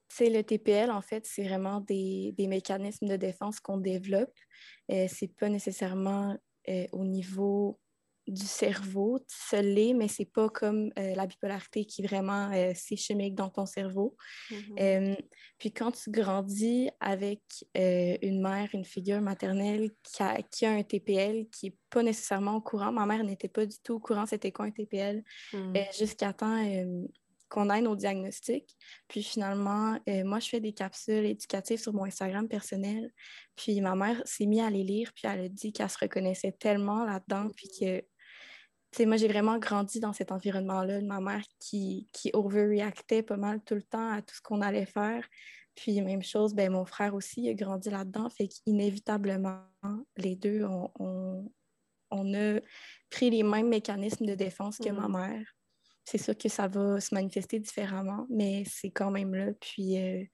[0.08, 4.34] c'est le TPL, en fait, c'est vraiment des, des, mécanismes de défense qu'on développe.
[4.90, 6.36] Euh, c'est pas nécessairement
[6.68, 7.78] euh, au niveau
[8.30, 12.96] du cerveau, ça l'est, mais c'est pas comme euh, la bipolarité qui vraiment, euh, c'est
[12.96, 14.16] chimique dans ton cerveau.
[14.50, 14.80] Mm-hmm.
[14.80, 15.16] Euh,
[15.58, 17.42] puis quand tu grandis avec
[17.74, 22.56] une mère, une figure maternelle qui a, qui a, un TPL qui est pas nécessairement
[22.56, 25.74] au courant, ma mère n'était pas du tout au courant c'était quoi un TPL, mm.
[25.98, 26.64] jusqu'à temps
[27.50, 28.76] qu'on aille nos diagnostics.
[29.08, 33.10] Puis finalement, moi, je fais des capsules éducatives sur mon Instagram personnel.
[33.56, 36.52] Puis ma mère s'est mise à les lire, puis elle a dit qu'elle se reconnaissait
[36.52, 38.02] tellement là-dedans, puis que
[38.98, 43.60] moi, j'ai vraiment grandi dans cet environnement-là de ma mère qui, qui overreactait pas mal
[43.62, 45.26] tout le temps à tout ce qu'on allait faire.
[45.76, 48.28] Puis, même chose, ben, mon frère aussi a grandi là-dedans.
[48.30, 49.62] Fait qu'inévitablement,
[50.16, 51.50] les deux, on,
[52.10, 52.60] on, a
[53.08, 55.12] pris les mêmes mécanismes de défense que ma mm.
[55.12, 55.54] mère.
[56.04, 59.52] C'est sûr que ça va se manifester différemment, mais c'est quand même là.
[59.60, 60.24] Puis, euh,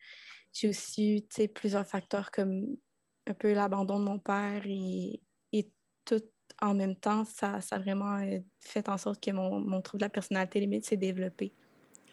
[0.53, 2.77] j'ai aussi eu plusieurs facteurs comme
[3.27, 5.21] un peu l'abandon de mon père et,
[5.53, 5.71] et
[6.07, 6.23] tout
[6.63, 10.01] en même temps, ça, ça a vraiment euh, fait en sorte que mon, mon trouble
[10.01, 11.53] de la personnalité limite s'est développé.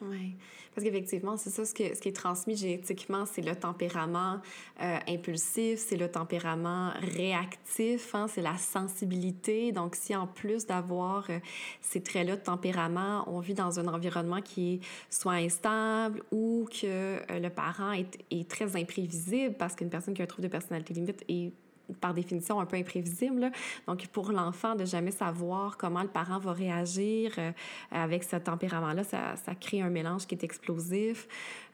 [0.02, 0.36] Oui,
[0.74, 4.42] parce qu'effectivement, c'est ça, ce, que, ce qui est transmis génétiquement, c'est le tempérament
[4.82, 9.72] euh, impulsif, c'est le tempérament réactif, hein, c'est la sensibilité.
[9.72, 11.40] Donc, si en plus d'avoir euh,
[11.80, 14.80] ces traits-là de tempérament, on vit dans un environnement qui est
[15.10, 20.26] soit instable ou que le parent est, est très imprévisible, parce qu'une personne qui a
[20.26, 21.54] un trouble de personnalité limite est
[22.00, 23.52] par définition un peu imprévisible.
[23.88, 27.52] Donc, pour l'enfant, de jamais savoir comment le parent va réagir euh,
[27.92, 31.28] avec ce tempérament-là, ça, ça, crée un mélange qui est explosif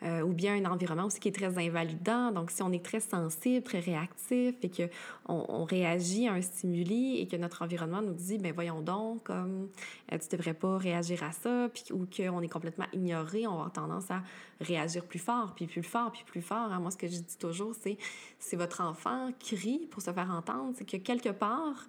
[0.03, 2.31] euh, ou bien un environnement aussi qui est très invalidant.
[2.31, 7.19] Donc, si on est très sensible, très réactif et qu'on on réagit à un stimuli
[7.19, 9.69] et que notre environnement nous dit, ben voyons donc, comme
[10.11, 13.55] euh, tu devrais pas réagir à ça, puis, ou qu'on est complètement ignoré, on va
[13.55, 14.21] avoir tendance à
[14.61, 16.69] réagir plus fort, puis plus fort, puis plus fort.
[16.79, 17.97] Moi, ce que je dis toujours, c'est
[18.39, 21.87] c'est votre enfant crie pour se faire entendre, c'est que quelque part,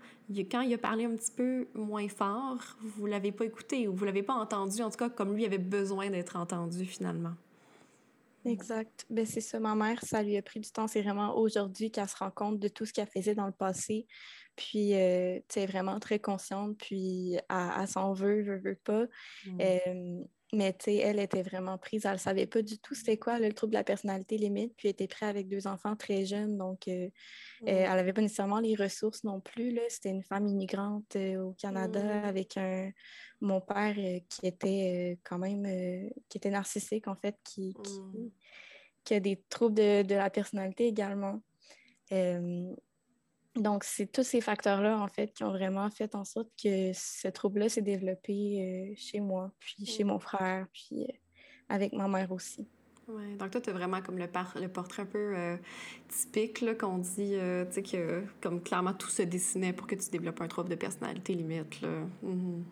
[0.51, 4.05] quand il a parlé un petit peu moins fort, vous l'avez pas écouté ou vous
[4.05, 7.35] l'avez pas entendu, en tout cas comme lui avait besoin d'être entendu finalement.
[8.45, 9.07] Exact.
[9.11, 10.87] Ben, c'est ça, ma mère, ça lui a pris du temps.
[10.87, 14.07] C'est vraiment aujourd'hui qu'elle se rend compte de tout ce qu'elle faisait dans le passé.
[14.57, 19.05] Puis, euh, tu es vraiment très consciente, puis elle, s'en veut, veut, veut pas.
[19.47, 19.61] Mm.
[19.61, 22.05] Euh, mais tu sais, elle était vraiment prise.
[22.05, 24.75] Elle ne savait pas du tout c'était quoi le trouble de la personnalité limite.
[24.77, 26.57] Puis elle était prête avec deux enfants très jeunes.
[26.59, 27.09] Donc, euh, euh,
[27.63, 29.79] elle n'avait pas nécessairement les ressources non plus.
[29.89, 32.91] C'était une femme immigrante euh, au Canada avec un
[33.41, 33.95] mon père
[34.29, 35.65] qui était quand même
[36.29, 37.75] qui était narcissique, en fait, qui,
[39.03, 41.41] qui a des troubles de, la personnalité également.
[43.57, 47.29] Donc, c'est tous ces facteurs-là, en fait, qui ont vraiment fait en sorte que ce
[47.29, 51.07] trouble-là s'est développé chez moi, puis chez mon frère, puis
[51.69, 52.69] avec ma mère aussi.
[53.09, 54.27] Ouais, donc toi, tu as vraiment comme le,
[54.61, 55.57] le portrait un peu euh,
[56.09, 60.11] typique qu'on dit, euh, tu sais, que comme clairement tout se dessinait pour que tu
[60.11, 61.81] développes un trouble de personnalité limite.
[61.81, 61.89] Là.
[62.25, 62.63] Mm-hmm.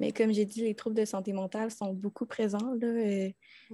[0.00, 2.74] Mais comme j'ai dit, les troubles de santé mentale sont beaucoup présents.
[2.80, 2.86] Là.
[2.88, 3.30] Euh,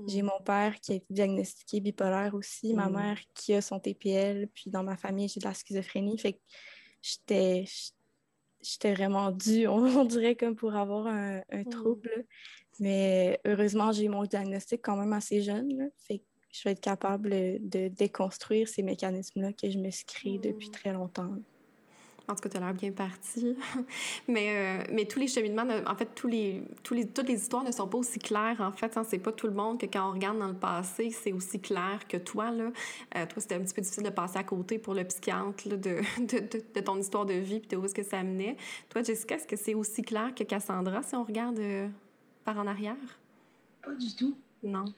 [0.06, 0.26] j'ai mm.
[0.26, 2.94] mon père qui a été diagnostiqué bipolaire aussi, ma mm.
[2.94, 6.18] mère qui a son TPL, puis dans ma famille, j'ai de la schizophrénie.
[6.18, 6.40] Fait que
[7.02, 7.64] j'étais
[8.60, 11.68] j'étais vraiment due, on, dirait, comme pour avoir un, un mm.
[11.68, 12.26] trouble.
[12.80, 15.90] Mais heureusement, j'ai mon diagnostic quand même assez jeune.
[15.96, 20.38] fait que je vais être capable de déconstruire ces mécanismes-là que je me suis créés
[20.38, 21.34] depuis très longtemps.
[22.28, 23.56] En tout cas, tu as l'air bien parti.
[24.28, 27.64] mais, euh, mais tous les cheminements, en fait, tous les, tous les, toutes les histoires
[27.64, 28.60] ne sont pas aussi claires.
[28.60, 31.10] En fait, hein, c'est pas tout le monde que quand on regarde dans le passé,
[31.10, 32.50] c'est aussi clair que toi.
[32.50, 32.70] Là.
[33.16, 35.76] Euh, toi, c'était un petit peu difficile de passer à côté pour le psychiatre de,
[35.76, 38.56] de, de, ton histoire de vie et de où est-ce que ça menait.
[38.90, 41.88] Toi, Jessica, est-ce que c'est aussi clair que Cassandra si on regarde euh,
[42.46, 42.96] en arrière?
[43.82, 44.36] Pas du tout.
[44.62, 44.84] Non.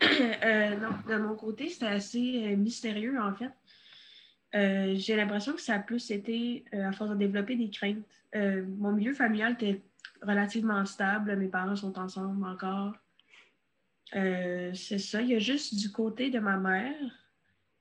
[0.80, 3.50] Non, de mon côté, c'était assez mystérieux, en fait.
[4.54, 8.04] Euh, j'ai l'impression que ça a plus été à force de développer des craintes.
[8.34, 9.80] mon milieu familial était
[10.22, 11.36] relativement stable.
[11.36, 12.94] Mes parents sont ensemble encore.
[14.12, 15.22] c'est ça.
[15.22, 16.96] Il y a juste du côté de ma mère.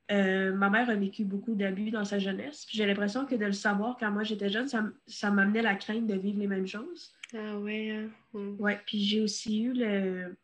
[0.10, 2.68] ma mère a vécu beaucoup d'abus dans sa jeunesse.
[2.70, 6.08] J'ai l'impression que de le savoir quand moi j'étais jeune, ça, ça m'amenait la crainte
[6.08, 7.14] de vivre les mêmes choses.
[7.34, 7.92] Ah ouais.
[7.92, 8.10] Hein.
[8.34, 8.56] Hmm.
[8.60, 10.36] Ouais, puis j'ai aussi eu le.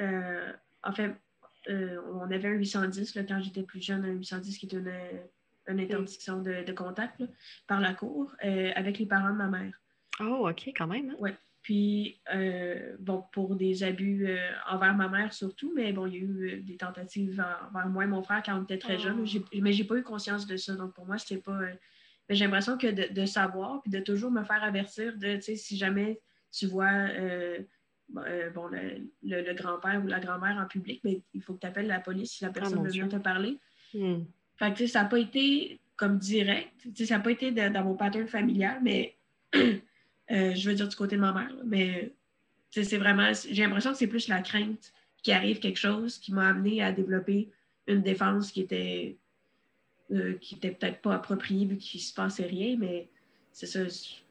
[0.00, 1.14] Euh, en fait,
[1.68, 4.80] euh, on avait un 810 là, quand j'étais plus jeune, un 810 qui était
[5.68, 7.22] une, interdiction de, contact
[7.66, 9.72] par la cour euh, avec les parents de ma mère.
[10.20, 11.10] Oh, OK, quand même.
[11.10, 11.16] Hein?
[11.18, 11.30] Oui.
[11.62, 12.20] Puis,
[12.98, 14.28] bon, pour des abus
[14.68, 18.06] envers ma mère surtout, mais bon, il y a eu des tentatives envers moi et
[18.06, 19.24] mon frère quand on était très jeunes.
[19.24, 19.58] Oh.
[19.62, 20.74] Mais j'ai pas eu conscience de ça.
[20.74, 21.58] Donc, pour moi, c'était pas
[22.28, 25.56] mais j'ai l'impression que de, savoir, puis de toujours me faire avertir de, tu sais,
[25.56, 27.60] si jamais tu vois euh,
[28.16, 31.66] euh, bon, le, grand-père ou la grand-mère en public, mais ben, il faut que tu
[31.66, 33.58] appelles la police si la ah, personne veut venir te parler.
[33.92, 34.22] Hmm.
[34.56, 38.26] Fait que, ça n'a pas été comme direct, ça n'a pas été dans mon pattern
[38.26, 39.16] familial, mais
[39.54, 39.74] euh,
[40.28, 41.54] je veux dire du côté de ma mère.
[41.64, 42.12] mais
[42.70, 46.48] c'est vraiment, j'ai l'impression que c'est plus la crainte qui arrive quelque chose qui m'a
[46.48, 47.48] amené à développer
[47.86, 49.16] une défense qui était
[50.10, 53.08] euh, qui n'était peut-être pas approprié vu qu'il ne se passait rien, mais
[53.52, 53.80] c'est ça,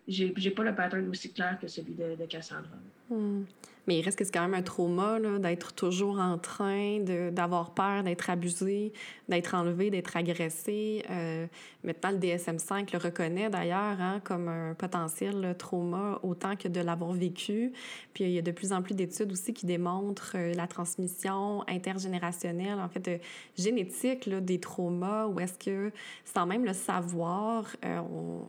[0.08, 2.78] j'ai pas le pattern aussi clair que celui de, de Cassandra.
[3.10, 3.44] Hmm.
[3.88, 7.00] Mais il reste que c'est quand même un trauma d'être toujours en train
[7.32, 8.94] d'avoir peur d'être abusé,
[9.28, 11.04] d'être enlevé, d'être agressé.
[11.10, 11.48] Euh,
[11.84, 17.12] maintenant, le DSM-5 le reconnaît d'ailleurs hein, comme un potentiel trauma autant que de l'avoir
[17.12, 17.74] vécu.
[18.14, 21.64] Puis il y a de plus en plus d'études aussi qui démontrent euh, la transmission
[21.68, 23.22] intergénérationnelle, en fait,
[23.58, 25.92] génétique là, des traumas, ou est-ce que
[26.24, 28.02] sans même le savoir, euh,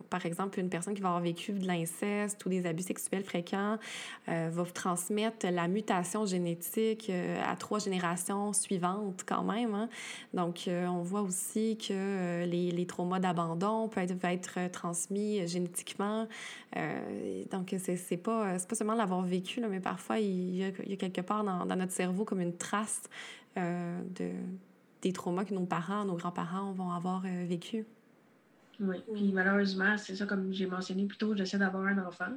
[0.09, 3.77] par exemple, une personne qui va avoir vécu de l'inceste ou des abus sexuels fréquents
[4.27, 9.73] va transmettre la mutation génétique euh, à trois générations suivantes quand même.
[9.73, 9.89] Hein.
[10.33, 15.47] Donc, euh, on voit aussi que euh, les, les, traumas d'abandon peuvent être, être, transmis
[15.47, 16.27] génétiquement.
[17.51, 21.65] donc, c'est pas, pas seulement l'avoir vécu, mais parfois, il y, a, quelque part dans,
[21.75, 23.03] notre cerveau comme une trace
[23.55, 24.31] de,
[25.01, 27.85] des traumas que nos parents, nos grands-parents vont avoir vécu.
[28.79, 32.31] Oui, malheureusement, c'est ça, comme j'ai mentionné plus tôt, j'essaie d'avoir un enfant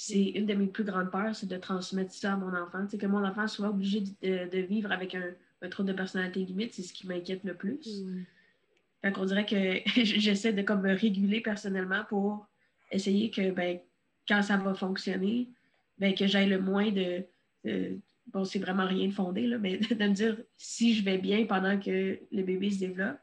[0.00, 2.86] c'est une de mes plus grandes peurs, c'est de transmettre ça à mon enfant.
[2.88, 5.30] C'est que mon enfant soit obligé de, vivre avec un,
[5.60, 8.04] un, trouble de personnalité limite, c'est ce qui m'inquiète le plus.
[9.02, 9.12] Mm.
[9.12, 12.46] qu'on dirait que j'essaie de comme me réguler personnellement pour
[12.92, 13.80] essayer que ben,
[14.28, 15.48] quand ça va fonctionner,
[15.98, 17.24] ben, que j'aille le moins de,
[18.28, 21.44] bon, c'est vraiment rien de fondé, là, mais de, me dire si je vais bien
[21.44, 23.18] pendant que le bébé se développe,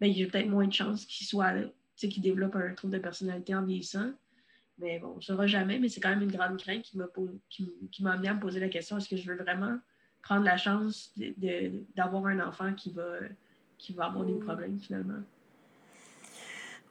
[0.00, 1.52] ben, j'ai peut-être moins de chances qu'il soit,
[1.98, 4.10] qu'il développe un trouble de personnalité en vieillissant.
[4.78, 7.06] Mais bon, on ne saura jamais, mais c'est quand même une grande crainte qui m'a
[7.48, 9.78] qui, qui amené à me poser la question est-ce que je veux vraiment
[10.22, 11.14] prendre la chance
[11.94, 13.18] d'avoir un enfant qui va,
[13.78, 15.22] qui va avoir des problèmes finalement?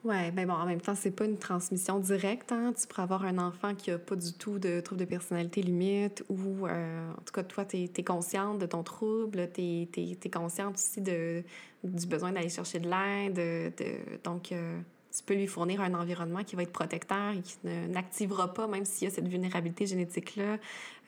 [0.04, 2.52] Oui, ben bon, en même temps, c'est pas une transmission directe.
[2.52, 2.74] Hein?
[2.78, 6.26] Tu pourrais avoir un enfant qui a pas du tout de trouble de personnalité limite
[6.28, 10.76] ou, euh, en tout cas, toi, tu es, consciente de ton trouble, tu es, consciente
[10.76, 11.42] aussi de,
[11.86, 13.36] du besoin d'aller chercher de l'aide.
[13.78, 14.78] De, donc, euh,
[15.16, 18.84] tu peux lui fournir un environnement qui va être protecteur et qui n'activera pas, même
[18.84, 20.58] s'il y a cette vulnérabilité génétique-là.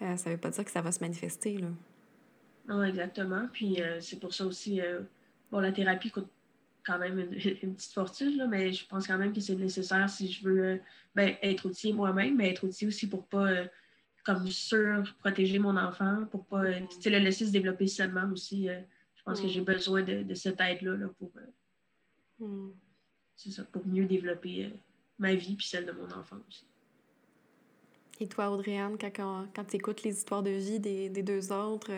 [0.01, 1.57] Euh, ça ne veut pas dire que ça va se manifester.
[1.57, 1.67] Là.
[2.67, 3.47] Non, exactement.
[3.51, 5.01] Puis euh, c'est pour ça aussi, euh,
[5.51, 6.29] bon, la thérapie coûte
[6.85, 7.29] quand même une,
[7.75, 10.79] petite fortune, là, mais je pense quand même que c'est nécessaire si je veux
[11.15, 13.49] ben, être outil moi-même, mais être outil aussi pour pas
[14.23, 14.47] comme
[15.19, 18.67] protéger mon enfant, pour pas le laisser se développer seulement aussi.
[18.67, 19.65] je pense que j'ai mm.
[19.65, 22.73] besoin de, cette aide-là pour, euh,
[23.45, 23.51] mm.
[23.51, 24.69] ça, pour mieux développer euh,
[25.19, 26.65] ma vie puis celle de mon enfant aussi.
[28.19, 31.91] Et toi, Audrey-Anne, quand, quand, tu écoutes les histoires de vie des, des deux autres,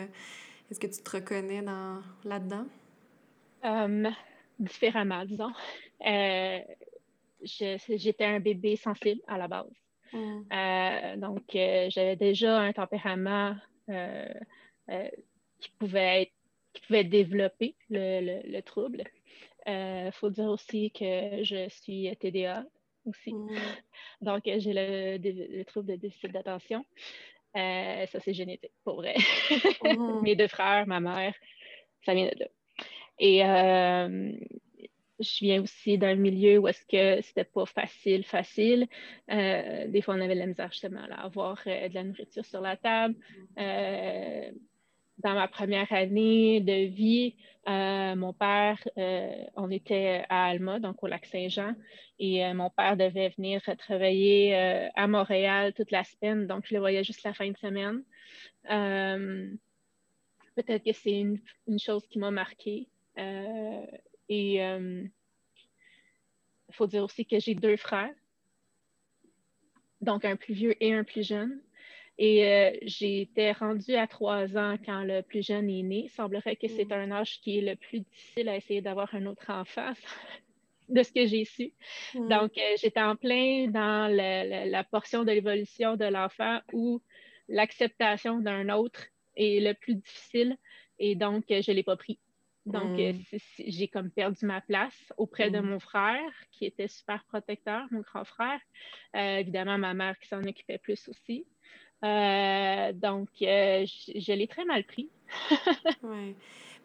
[0.70, 2.66] est-ce que tu te reconnais dans, là-dedans?
[4.58, 5.52] différemment, disons.
[7.42, 9.70] j'étais un bébé sensible à la base.
[10.12, 11.20] Mm.
[11.20, 13.54] donc, j'avais déjà un tempérament
[13.86, 16.32] qui pouvait être
[16.72, 19.04] qui pouvait développer le, le, trouble.
[19.68, 22.64] Il euh, faut dire aussi que je suis TDA
[23.04, 23.34] aussi.
[23.34, 23.48] Mm.
[24.22, 26.86] Donc, j'ai le, trouble de déficit d'attention.
[27.54, 29.16] Euh, ça, c'est génétique, pour vrai.
[29.84, 30.20] Mm.
[30.22, 31.34] Mes deux frères, ma mère,
[32.06, 32.46] ça vient de là.
[33.18, 34.32] Et euh,
[35.20, 38.86] je viens aussi d'un milieu où est-ce que c'était pas facile, facile.
[39.28, 42.76] des fois, on avait de la misère justement à avoir de la nourriture sur la
[42.78, 43.16] table
[45.18, 47.34] dans ma première année de vie,
[47.68, 51.74] euh, mon père, euh, on était à Alma, donc au lac Saint-Jean,
[52.18, 54.54] et euh, mon père devait venir travailler
[54.94, 58.02] à Montréal toute la semaine, donc je le voyais juste la fin de semaine.
[60.54, 62.88] Peut-être que c'est une, une, chose qui m'a marquée.
[64.28, 65.10] et il
[66.72, 68.14] faut dire aussi que j'ai deux frères,
[70.00, 71.60] donc un plus vieux et un plus jeune.
[72.18, 76.04] Et euh, j'étais rendue à trois ans quand le plus jeune est né.
[76.06, 76.92] Il semblerait que c'est mm.
[76.92, 79.92] un âge qui est le plus difficile à essayer d'avoir un autre enfant,
[80.88, 81.72] de ce que j'ai su.
[82.14, 82.28] Mm.
[82.28, 87.00] Donc, euh, j'étais en plein dans la portion de l'évolution de l'enfant où
[87.48, 89.04] l'acceptation d'un autre
[89.36, 90.56] est le plus difficile
[90.98, 92.18] et donc je ne l'ai pas pris.
[92.66, 93.38] Donc, euh, mm.
[93.68, 98.24] j'ai comme perdu ma place auprès de mon frère, qui était super protecteur, mon grand
[98.24, 98.60] frère.
[99.14, 101.46] évidemment, ma mère qui s'en occupait plus aussi.
[102.04, 105.08] Euh, donc, euh, je, l'ai très mal pris.
[106.02, 106.36] oui.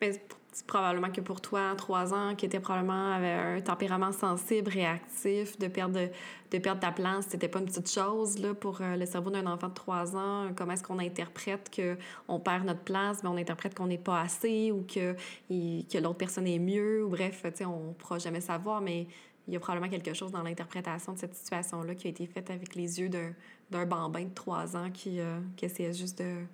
[0.01, 0.11] Mais
[0.51, 5.57] c'est probablement que pour toi, trois ans, qui était probablement avec un tempérament sensible, réactif,
[5.59, 6.09] de perdre,
[6.51, 9.45] de perdre ta place, c'était pas une petite chose là, pour euh, le cerveau d'un
[9.45, 10.49] enfant de trois ans.
[10.55, 14.71] Comment est-ce qu'on interprète qu'on perd notre place, mais on interprète qu'on n'est pas assez
[14.71, 15.13] ou que,
[15.49, 19.07] que l'autre personne est mieux, ou bref, on ne pourra jamais savoir, mais
[19.47, 22.49] il y a probablement quelque chose dans l'interprétation de cette situation-là qui a été faite
[22.49, 26.45] avec les yeux d'un bambin de trois ans qui, euh, essayait juste de,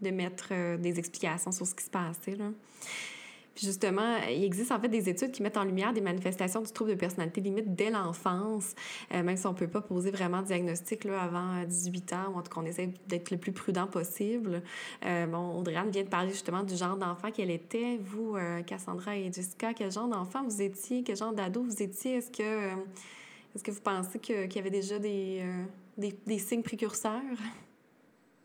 [0.00, 2.36] de mettre euh, des explications sur ce qui se passait.
[2.36, 2.50] Là
[3.56, 6.90] justement, il existe en fait des études qui mettent en lumière des manifestations du trouble
[6.90, 8.74] de personnalité limite dès l'enfance,
[9.12, 12.38] euh, même si on peut pas poser vraiment de diagnostic là, avant 18 ans, ou
[12.38, 14.62] en tout cas, on essaie d'être le plus prudent possible.
[15.04, 17.98] Euh, bon, Audrey vient de parler justement du genre d'enfant qu'elle était.
[18.02, 21.02] Vous, euh, Cassandra et Jessica, quel genre d'enfant vous étiez?
[21.02, 22.16] Quel genre d'ado vous étiez?
[22.16, 22.68] Est-ce que,
[23.54, 25.42] est-ce que vous pensez qu'il y avait déjà des,
[25.96, 27.20] des signes précurseurs?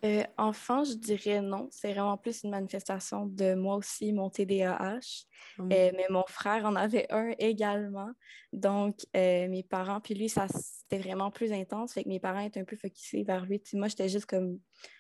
[0.04, 1.68] Euh, enfant, je dirais non.
[1.72, 5.26] C'est vraiment plus une manifestation de moi aussi, mon TDAH.
[5.58, 5.72] Mmh.
[5.72, 8.12] Euh, mais mon frère en avait un également.
[8.52, 11.94] Donc, euh, mes parents, puis lui, ça c'était vraiment plus intense.
[11.94, 13.62] Fait que mes parents étaient un peu focusés vers lui.
[13.74, 14.60] moi, j'étais juste comme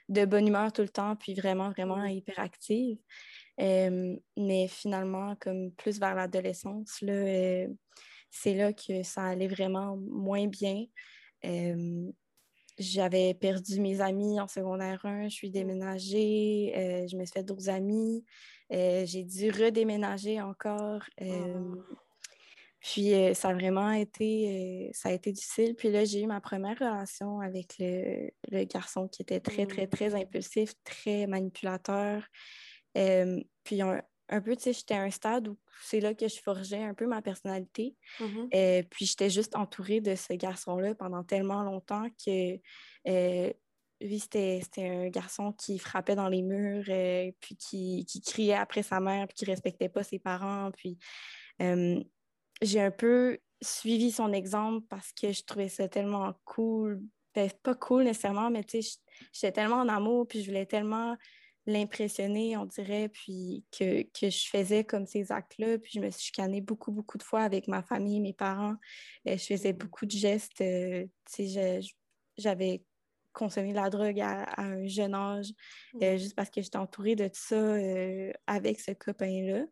[0.10, 2.10] de bonne humeur tout le temps, puis vraiment, vraiment mmh.
[2.10, 2.98] hyperactive.
[3.58, 7.68] mais finalement, comme plus vers l'adolescence, là,
[8.32, 10.86] c'est là que ça allait vraiment moins bien
[12.78, 17.44] j'avais perdu mes amis en secondaire 1, je suis déménagée, euh, je me suis fait
[17.44, 18.26] d'autres amis,
[18.74, 21.04] euh, j'ai dû redéménager encore.
[21.22, 21.76] Euh.
[22.82, 25.74] Puis ça a vraiment été, ça a été difficile.
[25.74, 29.88] Puis là, j'ai eu ma première relation avec le, le garçon qui était très, très,
[29.88, 30.16] très mmh.
[30.18, 32.22] impulsif, très manipulateur.
[32.94, 36.40] puis un, un peu, tu sais, j'étais à un stade où c'est là que je
[36.42, 37.96] forgeais un peu ma personnalité.
[38.20, 38.56] Mm-hmm.
[38.56, 42.60] euh, puis j'étais juste entourée de ce garçon-là pendant tellement longtemps que
[43.08, 43.54] euh,
[44.02, 48.84] lui, c'était un garçon qui frappait dans les murs, euh, puis qui, qui, criait après
[48.84, 50.72] sa mère, puis qui respectait pas ses parents.
[50.72, 50.98] Puis
[52.62, 57.02] j'ai un peu suivi son exemple parce que je trouvais ça tellement cool.
[57.34, 58.98] Ben, pas cool nécessairement, mais tu sais,
[59.34, 61.16] j'étais tellement en amour, puis je voulais tellement
[61.68, 65.80] l'impressionner, on dirait, puis que, que, je faisais comme ces actes-là.
[65.80, 68.76] Puis je me suis chicanée beaucoup, beaucoup de fois avec ma famille, mes parents.
[69.28, 70.62] Euh, je faisais beaucoup de gestes.
[70.62, 71.06] Euh,
[72.38, 72.84] j'avais
[73.34, 75.52] consommé la drogue à, un jeune âge,
[76.02, 77.76] euh, juste parce que j'étais entourée de tout ça
[78.48, 79.66] avec ce copain-là.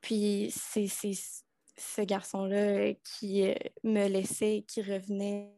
[0.00, 0.86] puis c'est
[1.78, 5.52] ce garçon-là qui euh, me laissait, qui revenait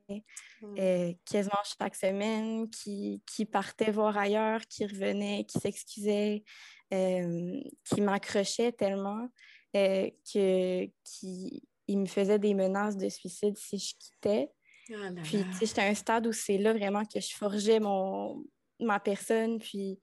[0.61, 0.78] mmh.
[0.78, 6.44] euh, quasiment chaque semaine, qui, qui, partait voir ailleurs, qui revenait, qui s'excusait,
[6.92, 9.28] euh, qui m'accrochait tellement
[9.72, 14.51] que qui, il me faisait des menaces de suicide si je quittais.
[14.92, 18.45] Ah puis, j'étais à un stade où c'est là vraiment que je forgeais mon,
[18.80, 20.01] ma personne, puis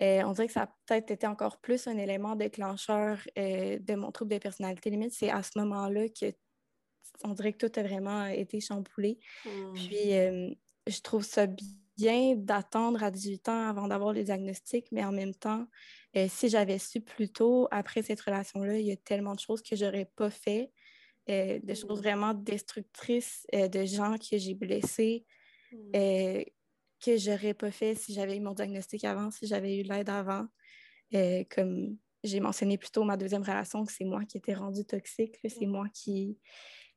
[0.00, 4.32] on dirait que ça a peut-être été encore plus un élément déclencheur de mon trouble
[4.32, 5.12] de personnalité limite.
[5.12, 6.32] C'est à ce moment-là que
[7.24, 9.18] on dirait que tout a vraiment été chamboulé.
[9.44, 9.74] Hmm.
[9.74, 10.12] Puis
[10.86, 11.46] je trouve ça
[11.96, 15.66] bien d'attendre à 18 ans avant d'avoir le diagnostic, mais en même temps,
[16.28, 19.76] si j'avais su plus tôt, après cette relation-là, il y a tellement de choses que
[19.76, 20.72] j'aurais pas fait,
[21.28, 22.02] de choses hmm.
[22.02, 25.26] vraiment destructrices, de gens que j'ai blessés,
[25.72, 26.42] hmm
[27.00, 30.46] que j'aurais pas fait si j'avais eu mon diagnostic avant, si j'avais eu l'aide avant.
[31.14, 34.84] Euh, comme j'ai mentionné plus tôt ma deuxième relation, que c'est moi qui étais rendue
[34.84, 36.38] toxique, c'est moi qui,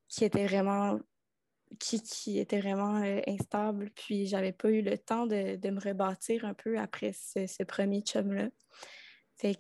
[0.08, 1.00] qui était vraiment
[1.80, 5.80] qui, qui était vraiment euh, instable, puis j'avais pas eu le temps de, de, me
[5.80, 8.50] rebâtir un peu après ce, ce premier chum-là.
[9.38, 9.58] Fait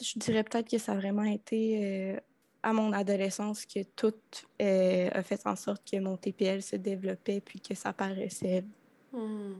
[0.00, 2.20] je dirais peut-être que ça a vraiment été euh,
[2.62, 4.14] à mon adolescence que tout
[4.58, 8.64] a fait en sorte que mon TPL se développait puis que ça paraissait
[9.12, 9.54] Hmm.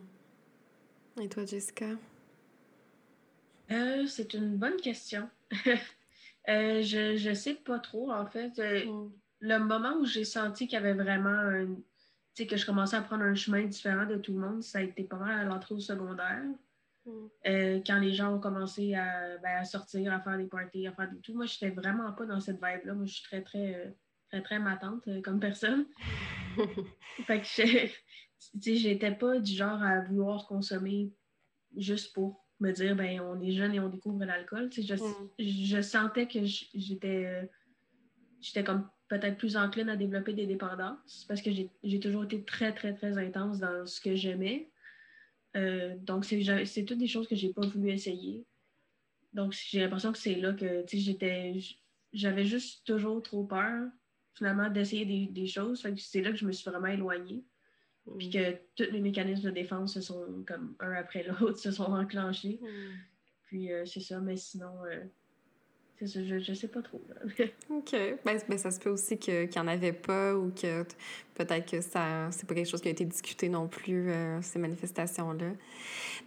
[1.21, 1.87] Et toi, Jessica?
[3.71, 5.29] Euh, c'est une bonne question.
[6.49, 8.59] euh, je ne sais pas trop, en fait.
[8.59, 9.13] Euh, hmm.
[9.41, 11.67] Le moment où j'ai senti qu'il y avait vraiment un,
[12.37, 15.05] que je commençais à prendre un chemin différent de tout le monde, ça a été
[15.05, 16.43] pas mal à l'entrée au secondaire.
[17.05, 17.27] Hmm.
[17.47, 20.93] Euh, quand les gens ont commencé à, ben, à, sortir, à faire des parties, à
[20.93, 21.35] faire des tout.
[21.35, 22.95] Moi, je n'étais vraiment pas dans cette vibe-là.
[22.95, 23.95] Moi, je suis très, très,
[24.29, 25.87] très, très matante comme personne.
[27.27, 27.47] fait que
[28.61, 31.13] j'étais pas du genre à vouloir consommer
[31.77, 34.71] juste pour me dire, ben, on est jeune et on découvre l'alcool.
[34.73, 35.31] Je, mm.
[35.39, 37.51] je, sentais que j'étais
[38.41, 42.73] j'étais comme peut-être plus encline à développer des dépendances parce que j'ai toujours été très,
[42.75, 44.71] très, très intense dans ce que j'aimais.
[45.57, 48.45] Euh, donc, c'est toutes des choses que j'ai pas voulu essayer.
[49.33, 51.59] Donc, j'ai l'impression que c'est là que j'étais.
[52.13, 53.89] J'avais juste toujours trop peur,
[54.35, 55.87] finalement, d'essayer des, des, choses.
[55.99, 57.45] C'est là que je me suis vraiment éloignée.
[58.19, 61.93] Puis que tous les mécanismes de défense se sont, comme un après l'autre, se sont
[61.93, 62.61] enclenchés.
[62.63, 62.67] Mm.
[63.47, 64.73] Puis euh, c'est ça, mais sinon,
[66.03, 67.01] euh, je, ne sais pas trop.
[67.71, 67.97] OK.
[68.25, 70.85] Ben, ben, ça se peut aussi qu'il n'y en avait pas ou que
[71.35, 74.59] peut-être que ça c'est pas quelque chose qui a été discuté non plus, euh, ces
[74.59, 75.53] manifestations-là.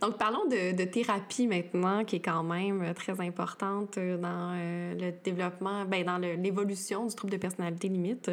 [0.02, 4.54] Donc, parlons de, de, thérapie maintenant, qui est quand même très importante dans
[4.98, 8.32] le développement, ben, dans l'évolution du trouble de personnalité limite.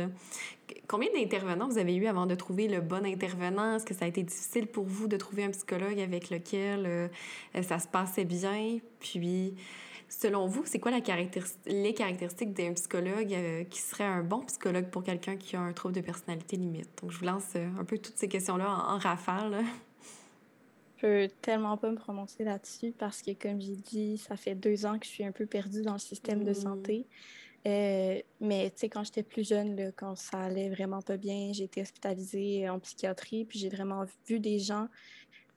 [0.88, 3.76] Combien d'intervenants vous avez eu avant de trouver le bon intervenant?
[3.76, 7.08] Est-ce que ça a été difficile pour vous de trouver un psychologue avec lequel euh,
[7.62, 8.78] ça se passait bien?
[9.00, 9.54] Puis,
[10.08, 11.00] selon vous, c'est quoi la
[11.66, 15.72] les caractéristiques d'un psychologue euh, qui serait un bon psychologue pour quelqu'un qui a un
[15.72, 16.88] trouble de personnalité limite?
[17.00, 19.64] Donc, je vous lance euh, un peu toutes ces questions-là en, rafale.
[20.96, 24.86] Je peux tellement pas me prononcer là-dessus parce que, comme j'ai dit, ça fait deux
[24.86, 26.54] ans que je suis un peu perdue dans le système de mmh.
[26.54, 27.06] santé.
[27.66, 31.64] Euh, mais tu sais, quand j'étais plus jeune, quand ça allait vraiment pas bien, j'ai
[31.64, 34.88] été hospitalisée en psychiatrie, puis j'ai vraiment vu des gens.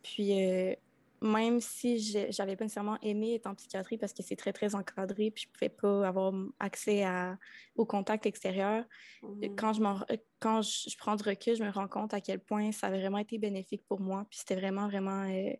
[0.01, 0.77] Puis
[1.21, 1.99] même si
[2.31, 5.51] j'avais pas nécessairement aimé être en psychiatrie parce que c'est très, très encadré, puis je
[5.51, 7.37] pouvais pas avoir accès à,
[7.75, 8.85] au contact extérieur,
[9.21, 9.55] mmh.
[9.55, 12.87] quand, je, quand je, prends du recul, je me rends compte à quel point ça
[12.87, 14.25] a vraiment été bénéfique pour moi.
[14.29, 15.53] Puis c'était vraiment, vraiment euh,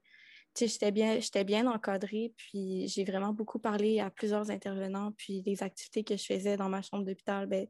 [0.58, 5.64] j'étais bien, j'étais bien encadrée, puis j'ai vraiment beaucoup parlé à plusieurs intervenants, puis les
[5.64, 7.68] activités que je faisais dans ma chambre d'hôpital, ben,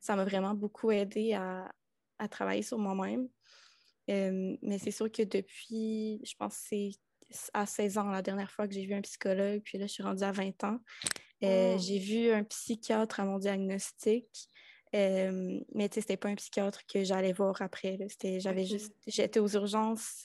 [0.00, 1.70] ça m'a vraiment beaucoup aidé à,
[2.18, 3.28] à travailler sur moi-même.
[4.10, 6.90] Euh, mais c'est sûr que depuis, je pense que c'est
[7.52, 10.02] à 16 ans la dernière fois que j'ai vu un psychologue, puis là, je suis
[10.02, 10.78] rendue à 20 ans.
[11.42, 11.78] Euh, oh.
[11.78, 14.26] J'ai vu un psychiatre à mon diagnostic.
[14.94, 17.98] Euh, mais c'était pas un psychiatre que j'allais voir après.
[18.38, 20.24] J'avais juste, j'étais aux urgences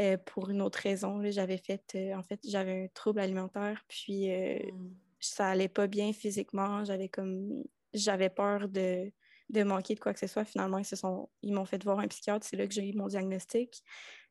[0.00, 1.20] euh, pour une autre raison.
[1.28, 4.94] J'avais fait, euh, en fait, j'avais un trouble alimentaire, puis euh, mm.
[5.18, 6.84] ça allait pas bien physiquement.
[6.84, 9.10] J'avais comme, j'avais peur de,
[9.50, 10.44] de, manquer de quoi que ce soit.
[10.44, 12.46] Finalement, ils se sont, ils m'ont fait voir un psychiatre.
[12.46, 13.82] C'est là que j'ai eu mon diagnostic.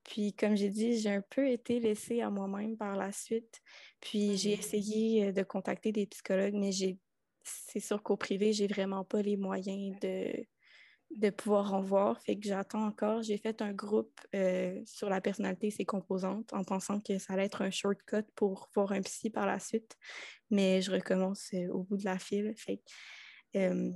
[0.07, 3.61] Puis, comme j'ai dit, j'ai un peu été laissée à moi-même par la suite.
[4.01, 6.97] Puis, j'ai essayé de contacter des psychologues, mais j'ai,
[7.43, 10.47] c'est sûr qu'au privé, j'ai vraiment pas les moyens de
[11.15, 12.21] de pouvoir en voir.
[12.21, 13.21] Fait que j'attends encore.
[13.21, 17.33] J'ai fait un groupe euh, sur la personnalité et ses composantes en pensant que ça
[17.33, 19.95] allait être un shortcut pour voir un psy par la suite.
[20.49, 22.53] Mais je recommence euh, au bout de la file.
[22.57, 22.81] Fait
[23.55, 23.91] euh,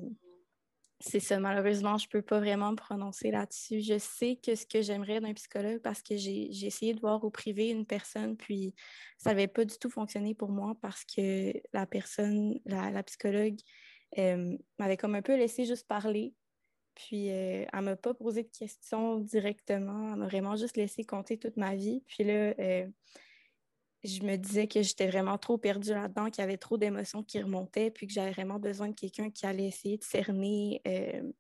[1.02, 1.40] c'est ça.
[1.40, 3.82] Malheureusement, je ne peux pas vraiment me prononcer là-dessus.
[3.82, 7.30] Je sais que ce que j'aimerais d'un psychologue parce que j'ai essayé de voir au
[7.30, 8.74] privé une personne, puis
[9.18, 13.58] ça n'avait pas du tout fonctionné pour moi parce que la personne, la, psychologue,
[14.78, 16.34] m'avait comme un peu laissé juste parler
[16.96, 20.14] puis, euh, elle ne m'a pas posé de questions directement.
[20.14, 22.04] Elle m'a vraiment juste laissé compter toute ma vie.
[22.08, 22.88] Puis là, euh,
[24.04, 27.42] je me disais que j'étais vraiment trop perdue là-dedans, qu'il y avait trop d'émotions qui
[27.42, 31.32] remontaient, puis que j'avais vraiment besoin de quelqu'un qui allait essayer de cerner euh,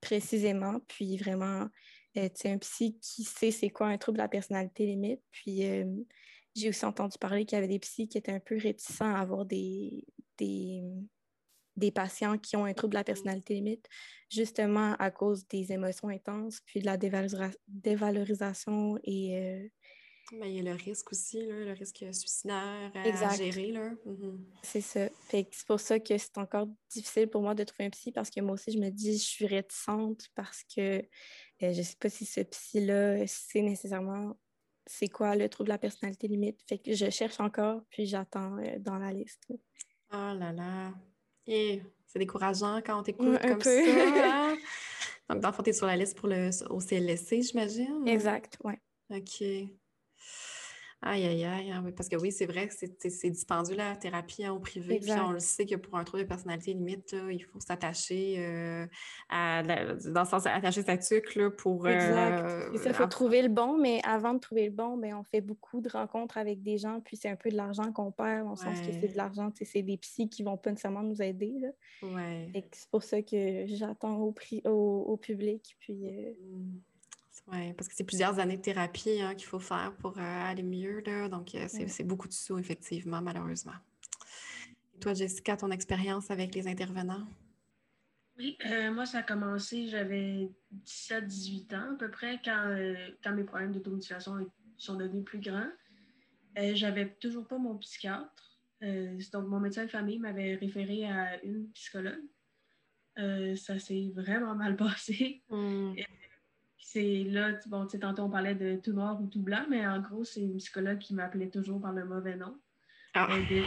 [0.00, 0.80] précisément.
[0.86, 1.66] Puis vraiment,
[2.14, 5.20] tu sais, un psy qui sait c'est quoi un trouble de la personnalité limite.
[5.32, 5.62] Puis
[6.54, 9.18] j'ai aussi entendu parler qu'il y avait des psys qui étaient un peu réticents à
[9.18, 10.04] avoir des,
[10.38, 10.82] des,
[11.76, 13.88] des patients qui ont un trouble de la personnalité limite,
[14.30, 19.70] justement à cause des émotions intenses, puis de la dévalorisation et
[20.32, 23.72] mais il y a le risque aussi, là, le risque suicidaire à gérer.
[24.04, 24.44] Mhm.
[24.62, 25.08] C'est ça.
[25.30, 28.40] C'est pour ça que c'est encore difficile pour moi de trouver un psy parce que
[28.40, 31.02] moi aussi, je me dis, je suis réticente parce que euh,
[31.60, 34.38] je ne sais pas si ce psy-là, c'est nécessairement
[34.86, 36.60] c'est quoi le trouble de la personnalité limite.
[36.66, 39.46] Fait que je cherche encore, puis j'attends euh, dans la liste.
[40.12, 40.92] Oh là là.
[41.46, 43.70] Et c'est décourageant quand on t'écoute comme ça.
[43.70, 44.56] Hein?
[45.28, 48.08] Donc, dans le fond, tu es sur la liste pour le, au CLSC, j'imagine?
[48.08, 48.74] Exact, oui.
[49.10, 49.42] OK.
[51.00, 51.70] Aïe, aïe, aïe.
[51.70, 54.98] Hein, parce que oui, c'est vrai que c'est dispendieux la thérapie hein, au privé.
[54.98, 58.86] Puis on le sait que pour un trouble de personnalité limite, il faut s'attacher euh,
[59.28, 61.86] à dans le sens attacher sa tuque pour.
[61.86, 62.44] Exact.
[62.44, 65.40] Euh, il faut trouver le bon, mais avant de trouver le bon, ben, on fait
[65.40, 68.50] beaucoup de rencontres avec des gens, puis c'est un peu de l'argent qu'on perd, dans
[68.50, 71.54] le sens que c'est de l'argent, c'est des psys qui vont pas nécessairement nous aider.
[72.02, 72.50] Ouais.
[72.72, 74.34] C'est pour ça que j'attends au,
[74.64, 75.76] au, au, public.
[75.78, 76.80] Puis, euh, mmh.
[77.50, 80.62] Oui, parce que c'est plusieurs années de thérapie hein, qu'il faut faire pour euh, aller
[80.62, 81.00] mieux.
[81.00, 81.28] Là.
[81.28, 83.72] Donc, euh, c'est beaucoup de sous, effectivement, malheureusement.
[84.94, 87.26] Et toi, Jessica, ton expérience avec les intervenants?
[88.36, 90.50] Oui, euh, moi, ça a commencé, j'avais
[90.84, 92.76] 17-18 ans à peu près, quand,
[93.24, 94.46] quand mes problèmes d'automotivation
[94.76, 95.70] sont devenus plus grands.
[96.74, 98.60] j'avais toujours pas mon psychiatre.
[98.80, 102.22] donc, mon médecin de famille m'avait référé à une psychologue.
[103.56, 105.42] ça s'est vraiment mal passé.
[105.48, 105.94] Mmh
[106.78, 109.86] c'est là, bon, tu sais, tantôt on parlait de tout noir ou tout blanc, mais
[109.86, 112.56] en gros, c'est une psychologue qui m'appelait toujours par le mauvais nom.
[113.14, 113.28] Ah.
[113.30, 113.64] Euh,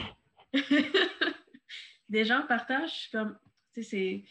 [2.09, 2.23] des...
[2.23, 3.37] gens partagent comme,
[3.73, 4.23] tu sais, c'est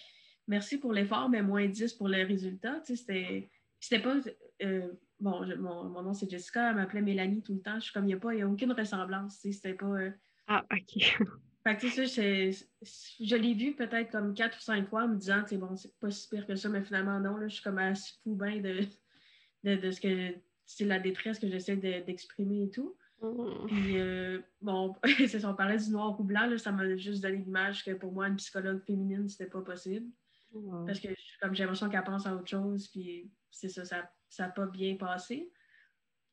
[0.49, 2.81] merci pour l'effort, mais moins 10 pour le résultat.
[2.81, 4.17] Tu sais, c'était, c'était pas,
[4.63, 7.77] euh, bon, mon, mon, nom c'est Jessica, elle m'appelait Mélanie tout le temps.
[7.77, 9.41] Je suis comme, il n'y a, pas, y a aucune ressemblance.
[9.41, 9.87] Tu sais, c'était pas.
[9.87, 10.11] Euh,
[10.47, 11.19] ah, OK.
[11.63, 15.59] Fait que, je l'ai vu peut-être comme quatre ou cinq fois en me disant, c'est
[15.59, 18.15] bon, c'est pas si pire que ça, mais finalement, non, là, je suis comme assez
[18.23, 18.81] fou bien de,
[19.65, 20.35] de, ce que
[20.65, 22.97] c'est la détresse que j'essaie d'exprimer et tout.
[23.21, 23.67] Mm.
[23.67, 24.97] Puis, euh, bon,
[25.29, 28.13] c'est on parlait du noir ou blanc, là, ça m'a juste donné l'image que pour
[28.13, 30.07] moi, une psychologue féminine, c'était pas possible.
[30.87, 31.09] Parce que,
[31.41, 34.97] comme j'ai l'impression qu'elle pense à autre chose, puis c'est ça, ça n'a pas bien
[34.97, 35.53] passé.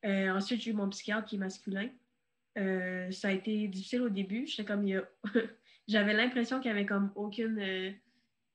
[0.06, 1.90] Euh, ensuite, j'ai eu mon psychiatre qui est masculin.
[2.58, 4.48] Euh, ça a été difficile au début.
[4.48, 4.86] J'étais comme,
[5.88, 7.92] j'avais l'impression qu'il n'y avait comme aucune euh,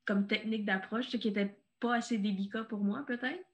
[0.05, 3.45] comme technique d'approche, qui n'était pas assez délicat pour moi, peut-être,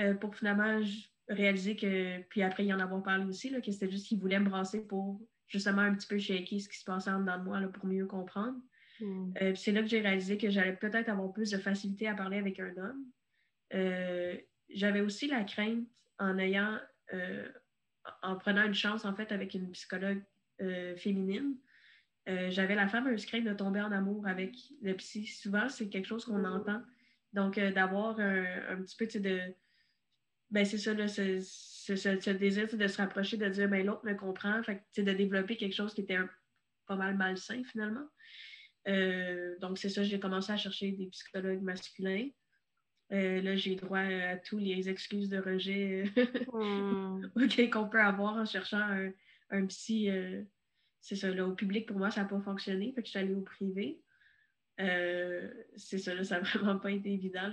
[0.00, 0.80] euh, pour finalement
[1.28, 4.40] réaliser que, puis après y en avoir parlé aussi, là, que c'était juste qu'il voulait
[4.40, 7.44] me brasser pour justement un petit peu shaker ce qui se passait en dedans de
[7.44, 8.58] moi là, pour mieux comprendre.
[9.00, 9.32] Hmm.
[9.56, 12.60] c'est là que j'ai réalisé que j'allais peut-être avoir plus de facilité à parler avec
[12.60, 14.30] un homme.
[14.68, 15.84] j'avais aussi la crainte
[16.20, 16.78] en ayant
[18.22, 20.22] en prenant une chance, en fait, avec une psychologue
[20.60, 21.56] euh, féminine,
[22.28, 25.26] euh, j'avais la fameuse crainte de tomber en amour avec le psy.
[25.26, 26.60] Souvent, c'est quelque chose qu'on mm-hmm.
[26.60, 26.82] entend.
[27.32, 29.40] Donc, euh, d'avoir un, petit peu de.
[30.50, 34.62] Ben, c'est ça, ce, désir de se rapprocher, de dire, ben, l'autre me comprend.
[34.62, 36.18] Fait de développer quelque chose qui était
[36.86, 38.06] pas mal malsain, finalement.
[39.60, 42.28] donc, c'est ça, j'ai commencé à chercher des psychologues masculins.
[43.12, 46.04] Euh, là, j'ai droit à tous les excuses de rejet
[46.52, 47.26] hmm.
[47.70, 49.10] qu'on peut avoir en cherchant un,
[49.50, 50.10] un psy.
[50.10, 50.42] Euh,
[51.00, 52.92] c'est ça, là, au public, pour moi, ça n'a pas fonctionné.
[52.94, 54.00] Fait que je suis allée au privé.
[54.80, 57.52] Euh, c'est ça, là, ça n'a vraiment pas été évident.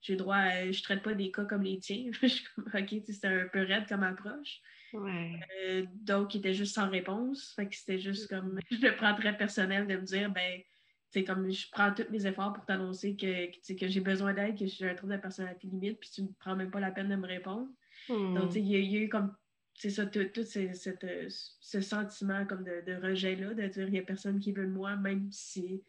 [0.00, 2.10] J'ai droit à, Je traite pas des cas comme les tiens.
[2.22, 4.60] je suis comme, OK, c'était un peu raide comme approche.
[4.94, 7.52] donc, il était juste sans réponse.
[7.56, 8.58] Fait que c'était juste comme.
[8.70, 10.62] Je le prends très personnel de me dire, ben
[11.10, 14.66] c'est comme je prends tous mes efforts pour t'annoncer que, que, j'ai besoin d'aide, que
[14.66, 17.16] j'ai un trouble de personnalité limite, puis tu ne prends même pas la peine de
[17.16, 17.68] me répondre.
[18.08, 18.34] Hmm.
[18.34, 19.34] Donc, il y, a eu comme,
[19.74, 24.52] c'est ça, tout, ce sentiment comme de, rejet-là, de dire il n'y a personne qui
[24.52, 25.82] veut de moi, même si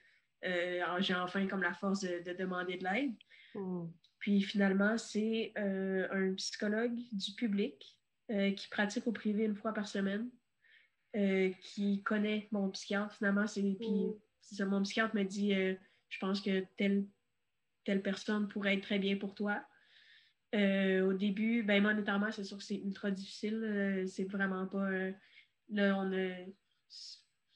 [0.46, 3.14] euh, j'ai enfin comme la force de, demander de l'aide.
[3.56, 3.88] Hmm.
[4.20, 7.98] Puis finalement, c'est euh, un psychologue du public
[8.32, 10.30] euh, qui pratique au privé une fois par semaine,
[11.62, 13.16] qui connaît mon psychiatre.
[13.16, 13.78] Finalement, c'est.
[14.60, 15.76] Mon psychiatre me dit euh,
[16.10, 17.06] je pense que telle,
[17.86, 19.64] telle personne pourrait être très bien pour toi.
[20.56, 23.62] Euh, au début, ben monétairement, c'est sûr que c'est ultra difficile.
[23.64, 24.90] Euh, c'est vraiment pas.
[25.70, 26.36] là, on a.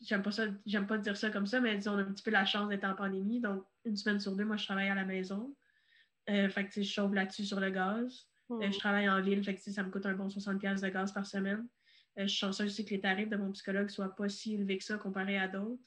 [0.02, 2.32] J'aime pas ça, j'aime pas dire ça comme ça, mais on a un petit peu
[2.32, 3.40] la chance d'être en pandémie.
[3.40, 5.56] Donc, une semaine sur deux, moi, je travaille à la maison.
[6.28, 8.28] fait que je chauffe là-dessus sur le gaz.
[8.50, 8.62] Hmm.
[8.62, 11.26] je travaille en ville, fait que ça me coûte un bon 60$ de gaz par
[11.26, 11.66] semaine.
[12.18, 14.78] je suis chanceuse aussi que les tarifs de mon psychologue ne soient pas si élevés
[14.78, 15.82] que ça comparé à d'autres.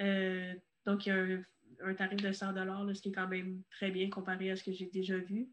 [0.00, 2.54] Euh, donc, il y a un, tarif de 100
[2.94, 5.48] ce qui est quand même très bien comparé à ce que j'ai déjà vu.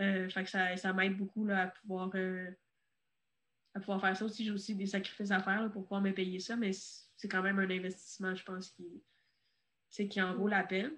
[0.00, 2.48] Euh, fait que ça, ça m'aide beaucoup là, à pouvoir euh,
[3.74, 4.44] à pouvoir faire ça aussi.
[4.44, 7.58] J'ai aussi des sacrifices à faire pour pouvoir me payer ça, mais c'est quand même
[7.58, 10.92] un investissement, je pense, qui, qui en vaut la peine.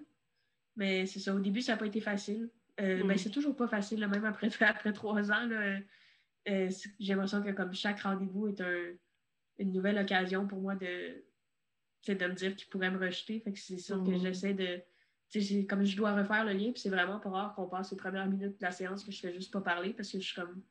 [0.75, 2.49] Mais c'est ça, au début, ça n'a pas été facile.
[2.79, 3.17] Euh, ben, mm.
[3.17, 5.49] c'est toujours pas facile, même après, après trois ans.
[6.45, 6.69] J'ai
[6.99, 8.61] l'impression que comme chaque rendez-vous est
[9.57, 11.23] une nouvelle occasion pour moi de,
[12.07, 13.39] de me dire qu'il pourrait me rejeter.
[13.39, 14.19] Fait que c'est sûr que mm.
[14.19, 14.81] j'essaie de.
[15.69, 18.27] Comme je dois refaire le lien, puis c'est vraiment pas rare qu'on passe les premières
[18.27, 20.61] minutes de la séance que je fais juste pas parler parce que je suis comme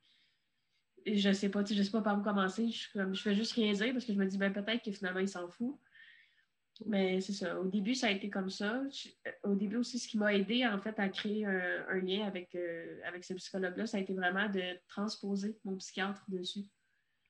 [1.07, 2.69] je sais pas, je sais pas par où commencer.
[2.69, 4.93] Je, comme, je fais juste rien dire parce que je me dis, ben, peut-être que
[4.93, 5.79] finalement, il s'en fout.
[6.87, 7.61] Mais c'est ça.
[7.61, 8.83] Au début, ça a été comme ça.
[9.43, 13.01] au début aussi, ce qui m'a aidé en fait à créer un, lien avec, euh,
[13.05, 16.65] avec ce psychologue-là, ça a été vraiment de transposer mon psychiatre dessus.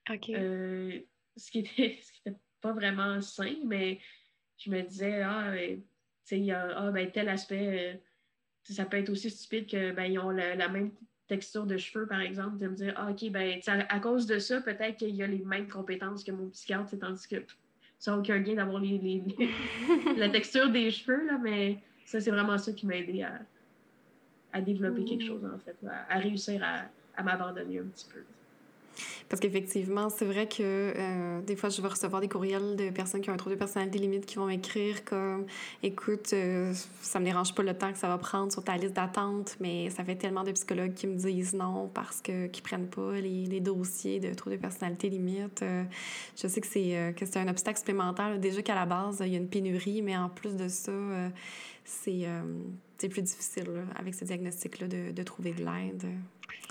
[0.09, 0.31] OK.
[0.31, 1.01] Euh,
[1.37, 2.31] ce, qui était, ce
[2.61, 3.99] pas vraiment sain, mais
[4.59, 5.83] je me disais, ah, tu
[6.25, 9.93] sais, il y a ah, ben, tel aspect, euh, ça peut être aussi stupide qu'ils
[9.93, 10.93] ben, ont la, même
[11.27, 14.61] texture de cheveux, par exemple, de me dire, ah, OK, ben, à, cause de ça,
[14.61, 17.37] peut-être qu'il y a les mêmes compétences que mon psychiatre, tandis que
[17.99, 19.23] ça n'a aucun gain d'avoir les,
[20.17, 23.23] la texture des cheveux, là, mais ça, c'est vraiment ça qui m'a aidé
[24.53, 25.77] à, développer quelque chose, en fait,
[26.09, 26.87] à, réussir à,
[27.17, 28.25] à m'abandonner un petit peu.
[29.29, 33.21] Parce qu'effectivement, c'est vrai que euh, des fois, je vais recevoir des courriels de personnes
[33.21, 35.47] qui ont un trouble de personnalité limite qui vont m'écrire comme
[35.83, 38.95] Écoute, euh, ça me dérange pas le temps que ça va prendre sur ta liste
[38.95, 42.89] d'attente, mais ça fait tellement de psychologues qui me disent non parce que qui prennent
[42.89, 45.63] pas les, les dossiers de trouble de personnalité limite.
[45.63, 45.85] Euh,
[46.37, 48.39] je sais que c'est que c'est un obstacle supplémentaire.
[48.39, 50.93] Déjà qu'à la base, il y a une pénurie, mais en plus de ça,
[51.85, 52.27] c'est
[53.09, 56.05] plus difficile avec ce diagnostic-là de, de trouver de l'aide.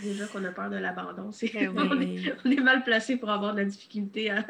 [0.02, 1.74] Déjà qu'on a peur de l'abandon, c'est ben
[2.46, 4.46] on, est, mal placé pour avoir de la difficulté à,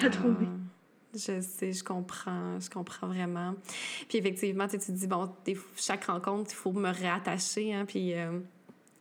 [0.00, 0.46] à trouver.
[0.48, 3.54] Ah, je sais, je comprends, je comprends vraiment.
[4.08, 5.30] Puis effectivement, tu te dis, bon,
[5.76, 7.74] chaque rencontre, il faut me réattacher.
[7.74, 8.38] Hein, puis euh,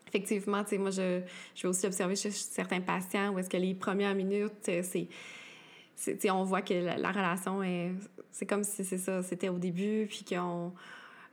[0.08, 1.22] effectivement, tu sais, moi, je,
[1.56, 5.08] je vais aussi observer chez certains patients où est-ce que les premières minutes, euh, c'est
[6.32, 7.92] on voit que la, la relation est
[8.32, 10.72] c'est comme si c'est ça c'était au début puis qu'on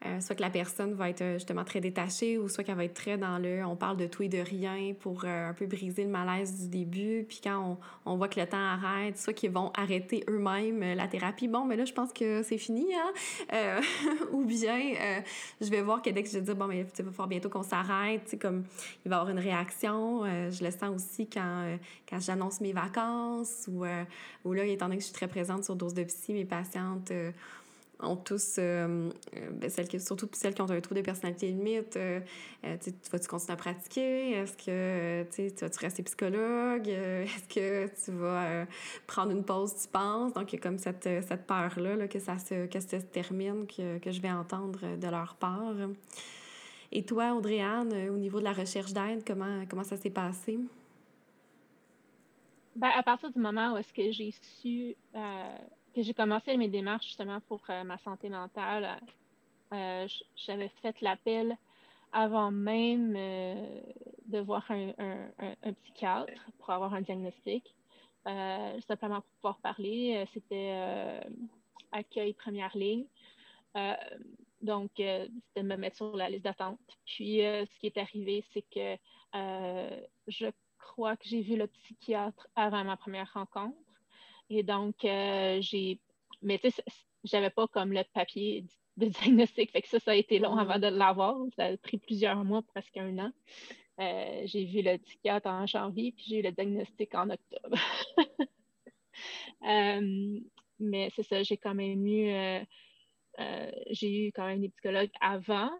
[0.06, 2.84] euh, soit que la personne va être euh, justement très détachée ou soit qu'elle va
[2.84, 5.66] être très dans le on parle de tout et de rien pour euh, un peu
[5.66, 7.26] briser le malaise du début.
[7.28, 7.76] Puis quand
[8.06, 11.48] on, on voit que le temps arrête, soit qu'ils vont arrêter eux-mêmes la thérapie.
[11.48, 12.86] Bon, mais là, je pense que c'est fini.
[12.94, 13.80] Hein?
[14.32, 14.78] ou bien
[15.60, 17.64] je vais voir que dès que je dis bon, mais il va falloir bientôt qu'on
[17.64, 18.64] s'arrête, comme
[19.04, 20.24] il va y avoir une réaction.
[20.24, 21.76] je le sens aussi quand,
[22.08, 23.84] quand j'annonce mes vacances ou,
[24.44, 27.12] ou là, étant donné que je suis très présente sur dose de psy, mes patientes
[28.00, 31.48] ont tous, euh, euh, ben, celles qui, surtout celles qui ont un trouble de personnalité
[31.48, 32.20] limite, euh,
[32.62, 34.32] tu vas-tu continuer à pratiquer?
[34.32, 36.88] Est-ce que tu vas-tu rester psychologue?
[36.88, 38.66] Est-ce que tu vas
[39.06, 40.32] prendre une pause, tu penses?
[40.32, 43.06] Donc, il y a comme cette, cette peur-là là, que, ça se, que ça se
[43.06, 45.74] termine, que, que je vais entendre de leur part.
[46.92, 50.58] Et toi, Audrey-Anne, au niveau de la recherche d'aide, comment, comment ça s'est passé?
[52.76, 54.94] Ben, à partir du moment où est-ce que j'ai su
[55.96, 59.00] j'ai commencé mes démarches justement pour euh, ma santé mentale,
[59.72, 61.56] euh, j'avais fait l'appel
[62.12, 63.80] avant même euh,
[64.26, 64.92] de voir un,
[65.82, 67.74] psychiatre pour avoir un diagnostic,
[68.86, 70.26] simplement pour pouvoir parler.
[70.32, 71.20] C'était
[71.92, 73.04] accueil première ligne.
[74.62, 76.78] donc, c'était de me mettre sur la liste d'attente.
[77.04, 78.96] Puis, ce qui est arrivé, c'est que
[80.28, 80.46] je
[80.78, 83.76] crois que j'ai vu le psychiatre avant ma première rencontre.
[84.50, 86.00] Et donc, euh, j'ai.
[86.42, 86.82] Mais tu sais,
[87.24, 88.64] j'avais pas comme le papier
[88.96, 89.70] de diagnostic.
[89.70, 91.36] Fait que ça, ça a été long avant de l'avoir.
[91.56, 93.32] Ça a pris plusieurs mois, presque un an.
[94.00, 97.76] Euh, j'ai vu le psychiatre en janvier, puis j'ai eu le diagnostic en octobre.
[99.64, 100.38] Euh,
[100.78, 102.64] mais c'est ça, j'ai quand même eu.
[103.90, 105.72] j'ai eu quand même des psychologues avant,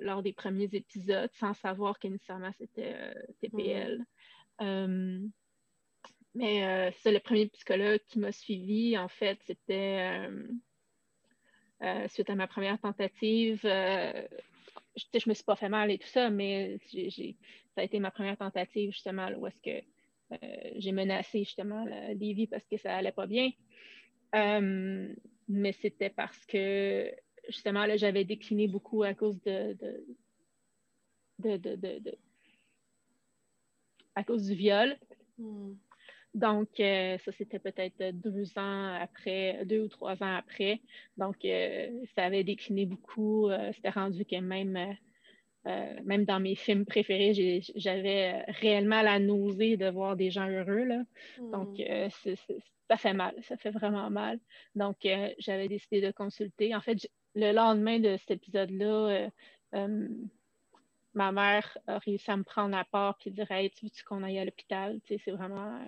[0.00, 3.12] lors des premiers épisodes, sans savoir que nécessairement c'était
[3.42, 4.02] TPL.
[6.36, 10.46] Mais euh, c'est le premier psychologue qui m'a suivi, en fait, c'était euh,
[11.82, 13.60] euh, suite à ma première tentative.
[13.62, 14.26] je,
[15.14, 16.78] je me suis pas fait mal et tout ça, mais
[17.74, 19.82] ça a été ma première tentative, justement, où est-ce que
[20.78, 23.50] j'ai menacé, justement, la Lévi parce que ça allait pas bien.
[24.34, 27.10] mais c'était parce que,
[27.48, 29.74] justement, là, j'avais décliné beaucoup à cause de,
[34.14, 34.98] à cause du viol.
[35.38, 35.76] Hmm.
[36.36, 40.82] Donc, euh, ça, c'était peut-être deux ans après, deux ou trois ans après.
[41.16, 43.48] Donc, euh, ça avait décliné beaucoup.
[43.48, 44.96] Euh, c'était rendu que même,
[46.04, 50.84] même dans mes films préférés, j'avais réellement la nausée de voir des gens heureux.
[50.84, 51.02] Là.
[51.38, 52.36] Donc, hmm.
[52.88, 53.34] ça fait mal.
[53.42, 54.38] Ça fait vraiment mal.
[54.74, 54.98] Donc,
[55.38, 56.74] j'avais décidé de consulter.
[56.74, 59.30] En fait, le lendemain de cet épisode-là,
[61.14, 64.22] ma mère a réussi à me prendre à part et dire Hey, tu veux qu'on
[64.22, 65.00] aille à l'hôpital?
[65.00, 65.80] Tu sais, c'est vraiment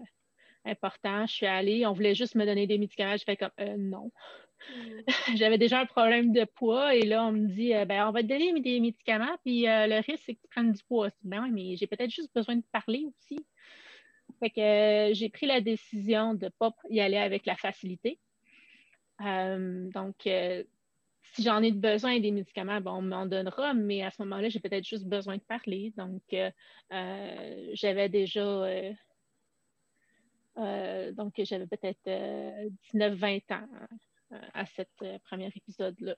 [0.69, 1.27] important.
[1.27, 3.17] Je suis allée, on voulait juste me donner des médicaments.
[3.17, 4.11] Je fais comme non.
[4.75, 5.01] Mm.
[5.37, 8.29] J'avais déjà un problème de poids et là, on me dit ben, on va te
[8.29, 11.11] donner des médicaments, puis le risque, c'est que tu prennes du poids.
[11.23, 13.39] Ben mais j'ai peut-être juste besoin de parler aussi.
[14.41, 18.19] Fait que j'ai pris la décision de ne pas y aller avec la facilité.
[19.21, 20.27] donc,
[21.35, 24.85] si j'en ai besoin des médicaments, on m'en donnera, mais à ce moment-là, j'ai peut-être
[24.85, 25.93] juste besoin de parler.
[25.97, 26.51] Donc, euh,
[26.93, 28.67] euh, j'avais déjà,
[30.59, 32.05] euh, donc j'avais peut-être
[32.95, 33.69] 19-20 ans
[34.55, 34.91] à cet
[35.25, 36.17] premier épisode-là.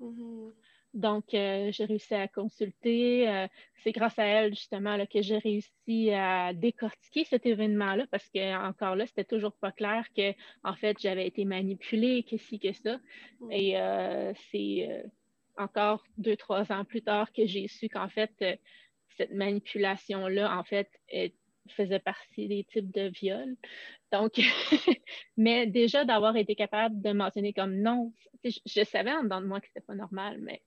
[0.00, 0.52] Mm-hmm.
[0.92, 3.28] Donc, euh, j'ai réussi à consulter.
[3.28, 3.46] Euh,
[3.82, 8.68] c'est grâce à elle, justement, là, que j'ai réussi à décortiquer cet événement-là parce que,
[8.68, 10.32] encore là, c'était toujours pas clair que,
[10.64, 12.98] en fait, j'avais été manipulée, que ci, que ça.
[13.40, 13.52] Mm.
[13.52, 15.04] Et euh, c'est
[15.56, 18.32] encore deux, trois ans plus tard que j'ai su qu'en fait,
[19.16, 20.88] cette manipulation-là, en fait,
[21.70, 23.56] faisait partie des types de viols.
[24.12, 24.40] Donc,
[25.36, 28.12] mais déjà d'avoir été capable de mentionner comme non,
[28.44, 30.62] je, je savais en dedans de moi que c'était pas normal, mais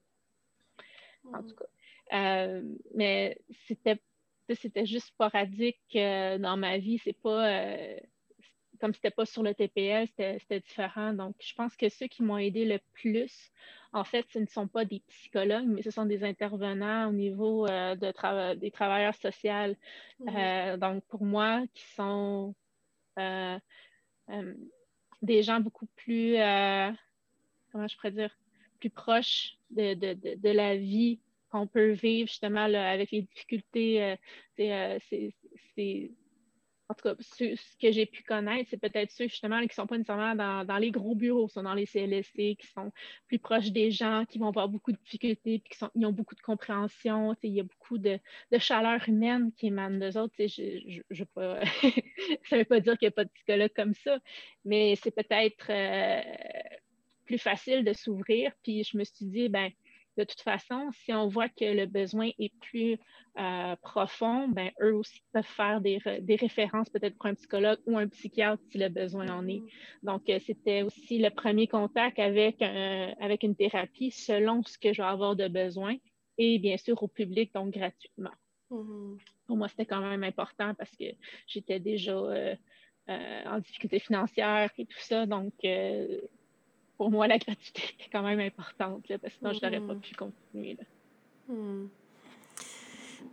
[1.31, 1.65] en tout cas.
[2.13, 2.61] Euh,
[2.95, 3.37] mais
[3.67, 4.01] c'était
[4.49, 6.99] c'était juste sporadique euh, dans ma vie.
[7.03, 7.97] C'est pas euh,
[8.83, 11.13] comme c'était pas sur le TPL, c'était différent.
[11.13, 13.49] Donc, je pense que ceux qui m'ont aidé le plus,
[13.93, 17.65] en fait, ce ne sont pas des psychologues, mais ce sont des intervenants au niveau
[17.65, 19.73] de des travailleurs sociaux.
[20.19, 22.53] donc, pour moi, qui sont
[25.21, 26.33] des gens beaucoup plus,
[27.71, 28.35] comment je pourrais dire,
[28.81, 31.21] plus proches de, de, de, la vie
[31.53, 34.03] qu'on peut vivre justement avec les difficultés.
[34.03, 34.15] Euh,
[34.59, 36.11] euh, c'est,
[36.89, 39.87] en tout cas, ce, que j'ai pu connaître, c'est peut-être ceux justement qui ne sont
[39.87, 42.91] pas nécessairement dans, les gros bureaux, sont dans les CLSC, qui sont
[43.27, 46.11] plus proches des gens, qui vont avoir beaucoup de difficultés, puis qui sont, ils ont
[46.11, 47.35] beaucoup de compréhension.
[47.41, 48.19] Il y a beaucoup de,
[48.57, 50.33] chaleur humaine qui émane d'eux autres.
[50.37, 54.19] Je, ça ne veut pas dire qu'il n'y a pas de psychologue comme ça,
[54.65, 56.21] mais c'est peut-être euh,
[57.25, 58.51] plus facile de s'ouvrir.
[58.61, 59.71] Puis je me suis dit, ben
[60.17, 62.97] de toute façon, si on voit que le besoin est plus
[63.39, 65.99] euh, profond, ben, eux aussi peuvent faire des,
[66.39, 69.61] références peut-être pour un psychologue ou un psychiatre si le besoin en est.
[70.03, 75.01] Donc, euh, c'était aussi le premier contact avec, avec une thérapie selon ce que je
[75.01, 75.95] vais avoir de besoin
[76.37, 78.31] et bien sûr au public, donc gratuitement.
[78.71, 79.17] Mm-hmm.
[79.47, 81.05] Pour moi, c'était quand même important parce que
[81.47, 82.13] j'étais déjà
[83.09, 85.25] euh, en difficulté financière et tout ça.
[85.25, 85.53] Donc,
[87.03, 89.99] pour moi, la gratuité est quand même importante, parce que sinon, je n'aurais pas mm-hmm.
[89.99, 90.77] pu continuer.
[91.49, 91.87] Mm.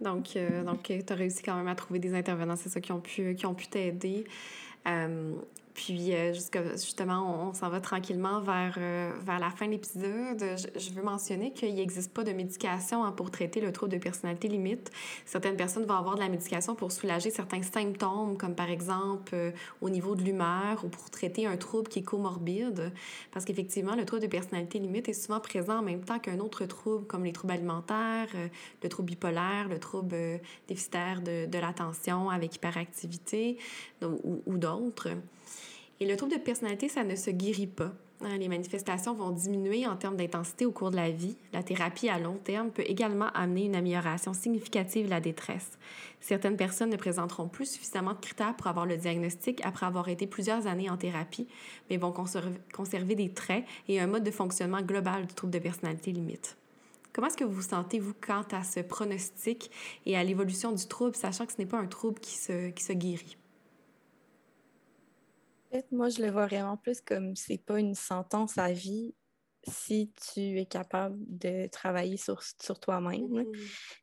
[0.00, 2.90] Donc, euh, donc tu as réussi quand même à trouver des intervenants, c'est ça, qui
[2.90, 4.24] ont pu, qui ont pu t'aider.
[4.88, 5.34] Euh,
[5.74, 10.44] puis, euh, justement, on, s'en va tranquillement vers, euh, vers la fin de l'épisode.
[10.76, 14.48] Je, veux mentionner qu'il n'existe pas de médication hein, pour traiter le trouble de personnalité
[14.48, 14.90] limite.
[15.26, 19.52] Certaines personnes vont avoir de la médication pour soulager certains symptômes, comme par exemple euh,
[19.80, 22.92] au niveau de l'humeur ou pour traiter un trouble qui est comorbide.
[23.30, 26.64] Parce qu'effectivement, le trouble de personnalité limite est souvent présent en même temps qu'un autre
[26.66, 28.28] trouble, comme les troubles alimentaires,
[28.82, 30.16] le trouble bipolaire, le trouble
[30.66, 33.58] déficitaire de, de l'attention avec hyperactivité
[34.02, 35.08] ou, ou d'autres.
[36.00, 37.92] Et le trouble de personnalité, ça ne se guérit pas.
[38.22, 41.36] Hein, les manifestations vont diminuer en termes d'intensité au cours de la vie.
[41.52, 45.78] La thérapie à long terme peut également amener une amélioration significative de la détresse.
[46.20, 50.26] Certaines personnes ne présenteront plus suffisamment de critères pour avoir le diagnostic après avoir été
[50.26, 51.46] plusieurs années en thérapie,
[51.90, 56.12] mais vont conserver des traits et un mode de fonctionnement global du trouble de personnalité
[56.12, 56.56] limite.
[57.12, 59.70] Comment est-ce que vous vous sentez, vous, quant à ce pronostic
[60.06, 62.84] et à l'évolution du trouble, sachant que ce n'est pas un trouble qui se, qui
[62.84, 63.36] se guérit?
[65.92, 69.14] Moi, je le vois vraiment plus comme c'est pas une sentence à vie
[69.68, 73.26] si tu es capable de travailler sur, sur toi-même.
[73.26, 73.56] Mm-hmm.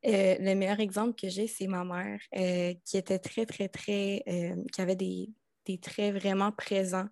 [0.06, 4.24] Euh, le meilleur exemple que j'ai, c'est ma mère, euh, qui était très, très, très,
[4.28, 5.30] euh, qui avait des,
[5.66, 7.08] des, traits vraiment présents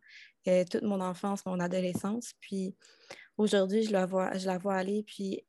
[0.69, 2.33] toute mon enfance, mon adolescence.
[2.39, 2.75] Puis
[3.35, 5.43] aujourd'hui, je la vois, je la vois aller, puis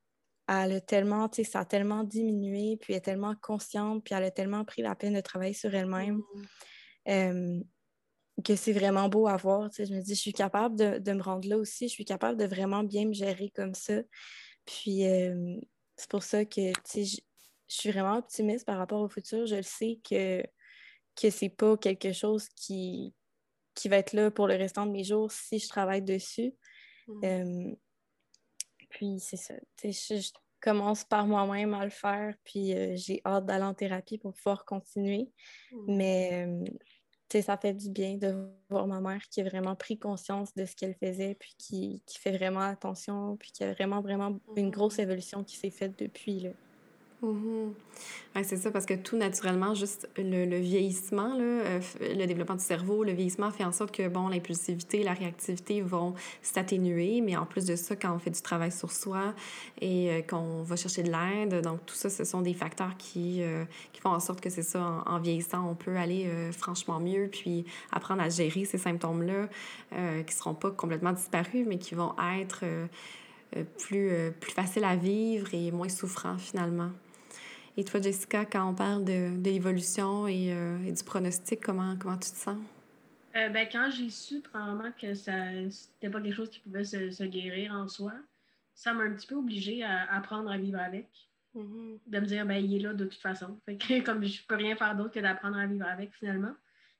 [0.48, 4.14] elle a tellement, tu sais, ça a tellement diminué, puis elle est tellement consciente, puis
[4.14, 6.22] elle a tellement pris la peine de travailler sur elle-même.
[7.06, 7.62] Mm-hmm
[8.44, 9.70] que c'est vraiment beau à voir.
[9.76, 12.46] Je me dis, je suis capable de, me rendre là aussi, je suis capable de
[12.46, 14.00] vraiment bien me gérer comme ça.
[14.64, 15.56] Puis euh,
[15.96, 17.20] c'est pour ça que je,
[17.68, 19.46] suis vraiment optimiste par rapport au futur.
[19.46, 20.42] Je le sais que,
[21.20, 23.14] que c'est pas quelque chose qui,
[23.74, 26.54] qui va être là pour le restant de mes jours si je travaille dessus.
[27.08, 27.24] Mm.
[27.24, 27.74] Euh,
[28.90, 29.54] puis c'est ça.
[29.82, 34.32] Je, commence par moi-même à le faire, puis euh, j'ai hâte d'aller en thérapie pour
[34.32, 35.30] pouvoir continuer.
[35.70, 35.96] Mm.
[35.96, 36.48] Mais
[37.30, 40.74] ça fait du bien de voir ma mère qui a vraiment pris conscience de ce
[40.76, 45.02] qu'elle faisait, puis qui, fait vraiment attention, puis qui a vraiment, vraiment une grosse mm.
[45.02, 46.40] évolution qui s'est faite depuis.
[46.40, 46.50] Là.
[47.22, 47.70] Mm
[48.44, 53.04] c'est ça, parce que tout naturellement, juste le, vieillissement, là, euh, le développement du cerveau,
[53.04, 57.64] le vieillissement fait en sorte que, bon, l'impulsivité, la réactivité vont s'atténuer, mais en plus
[57.64, 59.34] de ça, quand on fait du travail sur soi
[59.80, 63.42] et euh, qu'on va chercher de l'aide, donc tout ça, ce sont des facteurs qui,
[63.42, 67.28] euh, qui font en sorte que c'est ça, en, vieillissant, on peut aller franchement mieux,
[67.30, 69.48] puis apprendre à gérer ces symptômes-là,
[70.22, 72.64] qui seront pas complètement disparus, mais qui vont être
[73.78, 74.10] plus,
[74.40, 76.90] plus faciles à vivre et moins souffrants finalement.
[77.78, 82.16] Et toi, Jessica, quand on parle de, l'évolution et, euh, et, du pronostic, comment, comment
[82.16, 82.58] tu te sens?
[83.36, 87.10] Euh, ben, quand j'ai su probablement que ça n'était pas quelque chose qui pouvait se,
[87.10, 88.14] se guérir en soi,
[88.74, 91.10] ça m'a un petit peu obligée à apprendre à vivre avec.
[91.54, 91.98] Mm-hmm.
[92.06, 93.60] De me dire, ben, il est là de toute façon.
[93.66, 96.54] Fait que, comme je peux rien faire d'autre que d'apprendre à vivre avec finalement.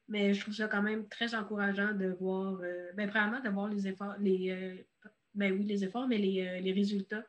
[0.09, 3.69] Mais je trouve ça quand même très encourageant de voir, euh, ben, premièrement, de voir
[3.69, 4.87] les efforts, les,
[5.35, 7.25] ben oui, les efforts, mais les, les résultats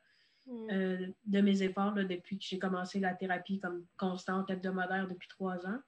[0.47, 0.67] Mm.
[0.71, 5.65] Euh, de mes efforts depuis que j'ai commencé la thérapie comme constante hebdomadaire depuis trois
[5.67, 5.79] ans.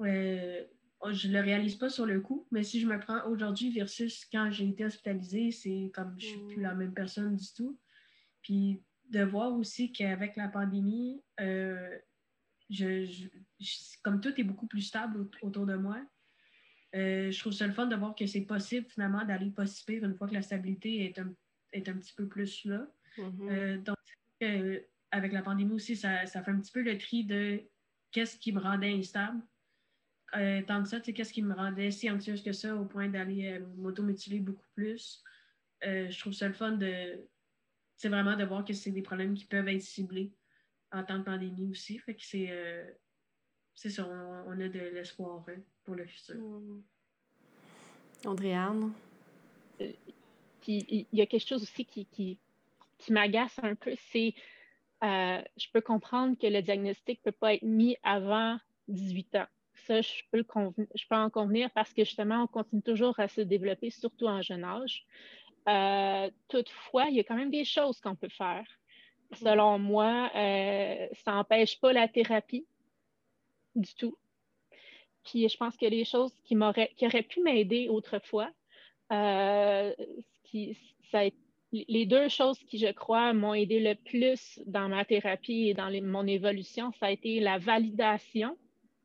[0.00, 0.64] Euh,
[1.10, 4.24] je ne le réalise pas sur le coup, mais si je me prends aujourd'hui versus
[4.32, 7.78] quand j'ai été hospitalisée, c'est comme je ne suis plus la même personne du tout.
[8.40, 11.98] Puis de voir aussi qu'avec la pandémie, euh,
[12.70, 13.28] je,
[14.02, 16.00] comme tout est beaucoup plus stable autour de moi,
[16.94, 20.28] je trouve ça le fun de voir que c'est possible finalement d'aller pas une fois
[20.28, 21.30] que la stabilité est un,
[21.72, 22.88] est un petit peu plus là.
[23.18, 23.50] Mm-hmm.
[23.50, 23.96] Euh, donc,
[25.10, 27.62] avec la pandémie aussi, ça, ça, fait un petit peu le tri de
[28.12, 29.40] qu'est-ce qui me rendait instable.
[30.34, 33.52] Euh, tant que ça, qu'est-ce qui me rendait si anxieuse que ça au point d'aller
[33.52, 35.22] euh, m'automutiler beaucoup plus.
[35.82, 37.26] je trouve ça le fun de.
[37.96, 40.34] C'est vraiment de voir que c'est des problèmes qui peuvent être ciblés
[40.92, 41.98] en temps de pandémie aussi.
[41.98, 42.52] Fait que c'est.
[43.74, 46.36] c'est ça, on, a de l'espoir hein, pour le futur.
[46.36, 46.82] Mm.
[48.26, 48.92] Andréane?
[50.68, 52.38] Il y a quelque chose aussi qui, qui
[52.98, 54.34] qui m'agace un peu, c'est
[55.04, 59.46] euh, je peux comprendre que le diagnostic ne peut pas être mis avant 18 ans.
[59.86, 60.44] Ça, je peux,
[61.10, 65.04] en convenir parce que justement, on continue toujours à se développer, surtout en jeune âge.
[65.68, 68.66] Euh, toutefois, il y a quand même des choses qu'on peut faire.
[69.32, 72.66] Selon moi, euh, ça n'empêche pas la thérapie
[73.74, 74.16] du tout.
[75.24, 76.56] Puis je pense que les choses qui,
[76.96, 78.50] qui auraient pu m'aider autrefois,
[80.44, 80.78] qui,
[81.10, 85.04] ça a été les deux choses qui, je crois, m'ont aidé le plus dans ma
[85.04, 88.56] thérapie et dans mon évolution, ça a été la validation.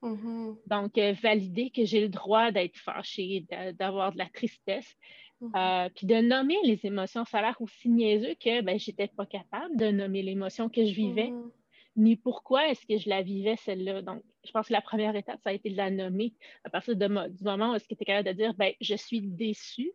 [0.02, 0.58] Mm-hmm.
[0.68, 3.46] Donc, euh, valider que j'ai le droit d'être fâchée,
[3.78, 4.96] d'avoir de la tristesse,
[5.42, 5.86] mm-hmm.
[5.86, 7.26] euh, puis de nommer les émotions.
[7.26, 10.86] Ça a l'air aussi niaiseux que ben, je n'étais pas capable de nommer l'émotion que
[10.86, 11.52] je vivais, mm-hmm.
[11.98, 14.02] ni pourquoi est-ce que je la vivais, celle-là.
[14.02, 16.34] Donc, je pense que la première étape, ça a été de la nommer.
[16.64, 18.96] À partir de, du moment où est-ce que tu es capable de dire, ben, je
[18.96, 19.92] suis déçue,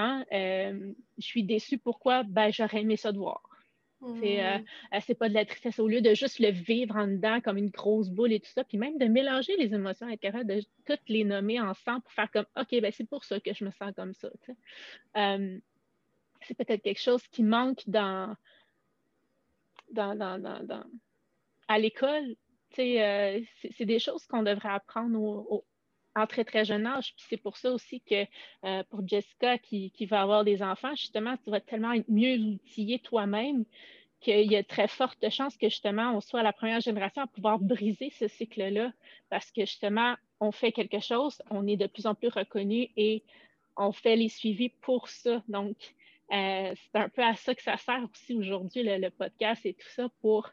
[0.00, 1.76] Hein, euh, je suis déçue.
[1.76, 2.22] Pourquoi?
[2.22, 3.42] Ben, j'aurais aimé ça de voir.
[4.20, 4.58] C'est, euh,
[4.94, 7.56] euh, c'est pas de la tristesse au lieu de juste le vivre en dedans comme
[7.56, 10.62] une grosse boule et tout ça, puis même de mélanger les émotions, être capable de
[10.86, 13.72] toutes les nommer ensemble pour faire comme OK, ben c'est pour ça que je me
[13.72, 14.28] sens comme ça.
[16.42, 18.36] c'est peut-être quelque chose qui manque dans,
[19.90, 20.84] dans, dans, dans,
[21.66, 22.36] à l'école.
[22.70, 23.44] c'est,
[23.76, 25.64] c'est des choses qu'on devrait apprendre au,
[26.26, 27.14] très, très jeune âge.
[27.16, 28.24] Puis c'est pour ça aussi que
[28.64, 32.36] euh, pour Jessica qui, qui, va avoir des enfants, justement, tu vas tellement être mieux
[32.36, 33.64] outillé toi-même
[34.20, 37.60] qu'il y a très forte chance que justement on soit la première génération à pouvoir
[37.60, 38.92] briser ce cycle-là
[39.30, 43.22] parce que justement on fait quelque chose, on est de plus en plus reconnu et
[43.76, 45.42] on fait les suivis pour ça.
[45.48, 45.76] Donc,
[46.32, 49.88] euh, c'est un peu à ça que ça sert aussi aujourd'hui, le, podcast et tout
[49.88, 50.50] ça, pour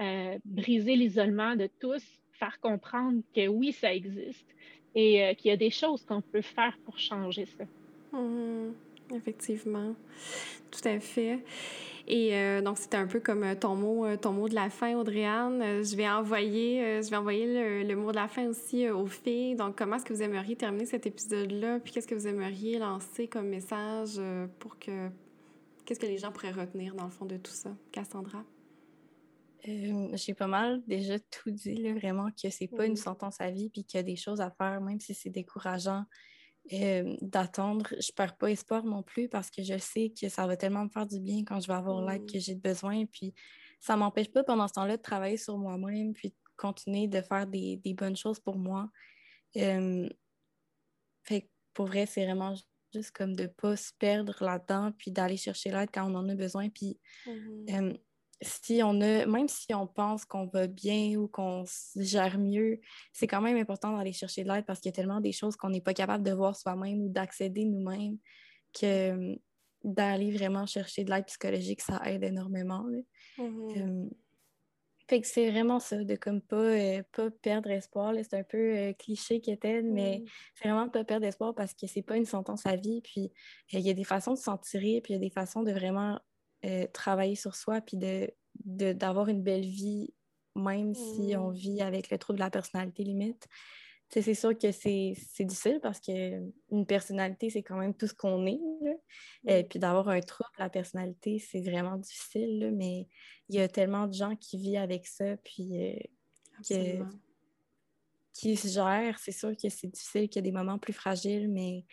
[0.00, 2.02] euh, briser l'isolement de tous,
[2.32, 4.48] faire comprendre que oui, ça existe,
[4.94, 7.64] et euh, qu'il y a des choses qu'on peut faire pour changer ça.
[8.12, 9.16] Mm-hmm.
[9.16, 9.94] effectivement,
[10.70, 11.40] tout à fait.
[12.06, 14.94] Et euh, donc, c'était un peu comme euh, ton mot, ton mot de la fin,
[14.94, 15.82] Audrey-Anne.
[15.82, 19.56] Je vais envoyer, je vais envoyer le, mot de la fin aussi aux filles.
[19.56, 21.80] Donc, comment est-ce que vous aimeriez terminer cet épisode-là?
[21.80, 24.20] Puis, qu'est-ce que vous aimeriez lancer comme message
[24.58, 25.08] pour que...
[25.86, 27.70] Qu'est-ce que les gens pourraient retenir, dans le fond, de tout ça?
[27.92, 28.42] Cassandra?
[29.68, 33.50] Euh, j'ai pas mal déjà tout dit, là, vraiment, que c'est pas une sentence à
[33.50, 36.04] vie, puis qu'il y a des choses à faire, même si c'est décourageant
[36.72, 37.86] euh, d'attendre.
[37.98, 40.90] Je perds pas espoir non plus parce que je sais que ça va tellement me
[40.90, 43.06] faire du bien quand je vais avoir l'aide que j'ai besoin.
[43.06, 43.34] Puis
[43.80, 47.46] ça m'empêche pas pendant ce temps-là de travailler sur moi-même, puis de continuer de faire
[47.46, 48.90] des, bonnes choses pour moi.
[49.56, 50.08] Euh,
[51.22, 52.54] fait pour vrai, c'est vraiment
[52.92, 56.34] juste comme de pas se perdre là-dedans, puis d'aller chercher l'aide quand on en a
[56.34, 56.68] besoin.
[56.68, 57.98] Puis mm-hmm
[58.44, 61.64] si on a, même si on pense qu'on va bien ou qu'on
[61.96, 62.80] gère mieux,
[63.12, 65.56] c'est quand même important d'aller chercher de l'aide parce qu'il y a tellement des choses
[65.56, 68.18] qu'on n'est pas capable de voir soi-même ou d'accéder nous-mêmes
[68.72, 69.36] que hum,
[69.82, 72.86] d'aller vraiment chercher de l'aide psychologique, ça aide énormément.
[73.38, 74.08] Mm-hmm.
[75.06, 78.14] Fait que c'est vraiment ça, de comme pas, euh, pas perdre espoir.
[78.22, 80.28] C'est un peu euh, cliché qui était, mais mm.
[80.54, 83.02] c'est vraiment de pas perdre espoir parce que c'est pas une sentence à vie.
[83.02, 83.30] Puis
[83.72, 85.72] il y a des façons de s'en tirer, puis il y a des façons de
[85.72, 86.18] vraiment
[86.92, 88.30] travailler sur soi, puis de,
[88.92, 90.12] d'avoir une belle vie,
[90.56, 91.54] même si on mm.
[91.54, 93.48] vit avec le trouble de la personnalité limite
[94.22, 98.60] c'est sûr que c'est difficile parce qu'une personnalité, c'est quand même tout ce qu'on est.
[99.46, 102.72] Et puis d'avoir un trouble, la personnalité, c'est vraiment difficile.
[102.74, 103.08] mais
[103.48, 105.98] il y a tellement de gens qui vivent avec ça, puis
[106.70, 107.04] euh,
[108.32, 109.18] qui se gèrent.
[109.18, 111.84] C'est sûr que c'est difficile, qu'il y a des moments plus fragiles, mais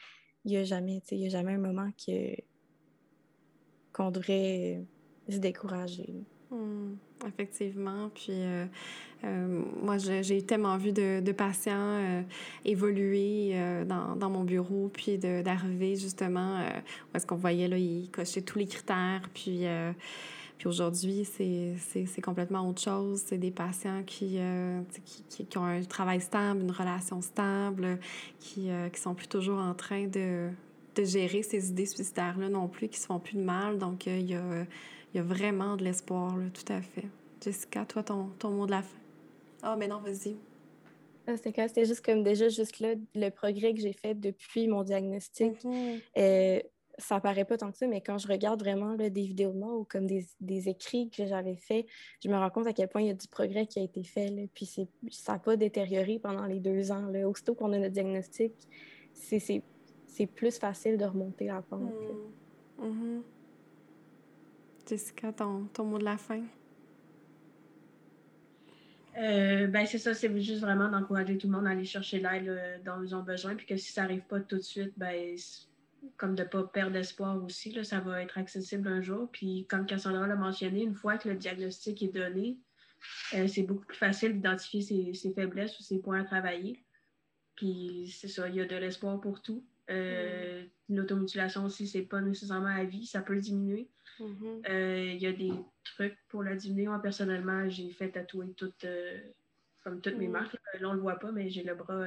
[0.46, 1.90] il n'y a, jamais, a jamais un moment
[3.94, 4.82] qu'on devrait
[5.30, 6.24] se décourager.
[6.52, 8.10] Hmm, effectivement.
[8.14, 8.66] Puis euh,
[9.24, 12.22] euh, moi, j'ai tellement vu de, patients euh,
[12.66, 18.60] évoluer dans, mon bureau, puis d'arriver justement où est-ce qu'on voyait, là, ils cochaient tous
[18.60, 19.30] les critères.
[19.34, 19.64] Puis,
[20.58, 23.24] puis aujourd'hui, c'est complètement autre chose.
[23.26, 24.38] C'est des patients qui,
[25.30, 27.98] qui, qui, ont un travail stable, une relation stable,
[28.40, 30.50] qui, qui sont plus toujours en train de,
[30.96, 33.78] de gérer ces idées suicidaires-là non plus, qui se font plus de mal.
[33.78, 34.66] Donc, il y a
[35.14, 37.08] il y a vraiment de l'espoir, là, tout à fait.
[37.44, 38.98] Jessica, toi, ton, ton mot de la fin?
[39.62, 40.38] Ah, mais non, vas-y.
[41.28, 45.64] Ah, c'était juste comme déjà, juste là, le progrès que j'ai fait depuis mon diagnostic.
[45.64, 45.98] Mm
[46.98, 49.58] ça paraît pas tant que ça, mais quand je regarde vraiment là, des vidéos de
[49.58, 51.86] moi ou comme des, des écrits que j'avais faits,
[52.24, 54.04] je me rends compte à quel point il y a du progrès qui a été
[54.04, 54.30] fait.
[54.30, 54.70] Là, puis
[55.10, 57.08] ça n'a pas détérioré pendant les deux ans.
[57.08, 57.28] Là.
[57.28, 58.54] Aussitôt qu'on a notre diagnostic,
[59.14, 59.64] c'est
[60.28, 61.94] plus facile de remonter la pente.
[62.80, 63.22] Mm -hmm.
[64.88, 66.44] Jessica, ton, ton mot de la fin?
[69.18, 72.82] Euh, ben c'est ça, c'est juste vraiment d'encourager tout le monde à aller chercher l'aide
[72.86, 75.36] dont ils ont besoin, puis que si ça n'arrive pas tout de suite, ben
[76.18, 79.30] comme de ne pas perdre espoir aussi, là, ça va être accessible un jour.
[79.32, 82.58] Puis comme Cassandra l'a mentionné, une fois que le diagnostic est donné,
[83.34, 86.84] euh, c'est beaucoup plus facile d'identifier ses, ses, faiblesses ou ses points à travailler.
[87.56, 89.64] Puis c'est ça, il y a de l'espoir pour tout.
[89.90, 93.90] Euh, L'automutilation aussi, c'est pas nécessairement à vie, ça peut diminuer.
[94.20, 94.70] Mm-hmm.
[94.70, 95.54] Euh, il y a des
[95.84, 96.88] trucs pour la diminuer.
[96.88, 99.20] Moi, personnellement, j'ai fait tatouer toutes, euh,
[99.84, 100.32] comme toutes mes mm.
[100.32, 100.58] marques.
[100.80, 102.06] Là, on le voit pas, mais j'ai le bras,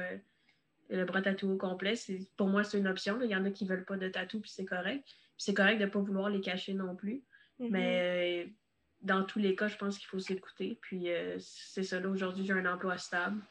[0.89, 1.95] le bras tatoué au complet.
[2.37, 3.19] Pour moi, c'est une option.
[3.21, 5.03] Il y en a qui veulent pas de tatou, puis c'est correct.
[5.37, 7.23] c'est correct de pas vouloir les cacher non plus.
[7.59, 7.69] Mm-hmm.
[7.71, 8.53] Mais
[9.01, 10.77] dans tous les cas, je pense qu'il faut s'écouter.
[10.79, 11.07] Puis
[11.39, 13.41] c'est ça, là, aujourd'hui, j'ai un emploi stable.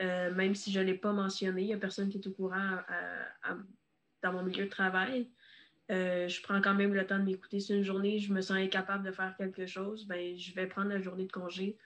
[0.00, 2.78] Même si je ne l'ai pas mentionné, il n'y a personne qui est au courant
[4.22, 5.28] dans mon milieu de travail.
[5.90, 7.58] Euh, je prends quand même le temps de m'écouter.
[7.58, 10.88] Si une journée, je me sens incapable de faire quelque chose, ben, je vais prendre
[10.88, 11.76] la journée de congé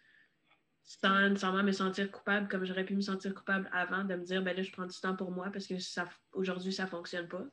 [0.82, 4.42] sans nécessairement me sentir coupable comme j'aurais pu me sentir coupable avant, de me dire,
[4.42, 7.26] ben là, je prends du temps pour moi parce que ça, aujourd'hui, ça ne fonctionne
[7.26, 7.46] pas.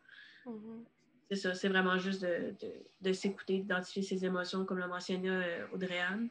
[0.46, 0.84] Mm-hmm.
[1.30, 2.54] C'est ça, c'est vraiment juste de,
[3.00, 6.28] de, s'écouter, d'identifier ses émotions, comme l'a mentionné euh, Audrey-Anne,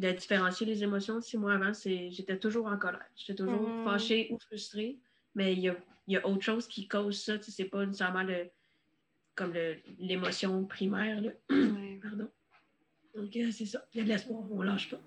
[0.00, 1.20] de différencier les émotions.
[1.20, 3.84] Si moi, avant, j'étais toujours en colère, j'étais toujours mm-hmm.
[3.84, 4.98] fâchée ou frustrée,
[5.34, 5.76] mais il y a,
[6.08, 7.34] y a, autre chose qui cause ça.
[7.40, 8.50] C'est pas nécessairement le
[9.34, 9.54] comme
[9.98, 11.20] l'émotion primaire.
[11.20, 11.30] Là.
[12.02, 12.28] Pardon.
[13.14, 13.84] Donc, euh, c'est ça.
[13.94, 15.00] Il y a de l'espoir, on lâche pas.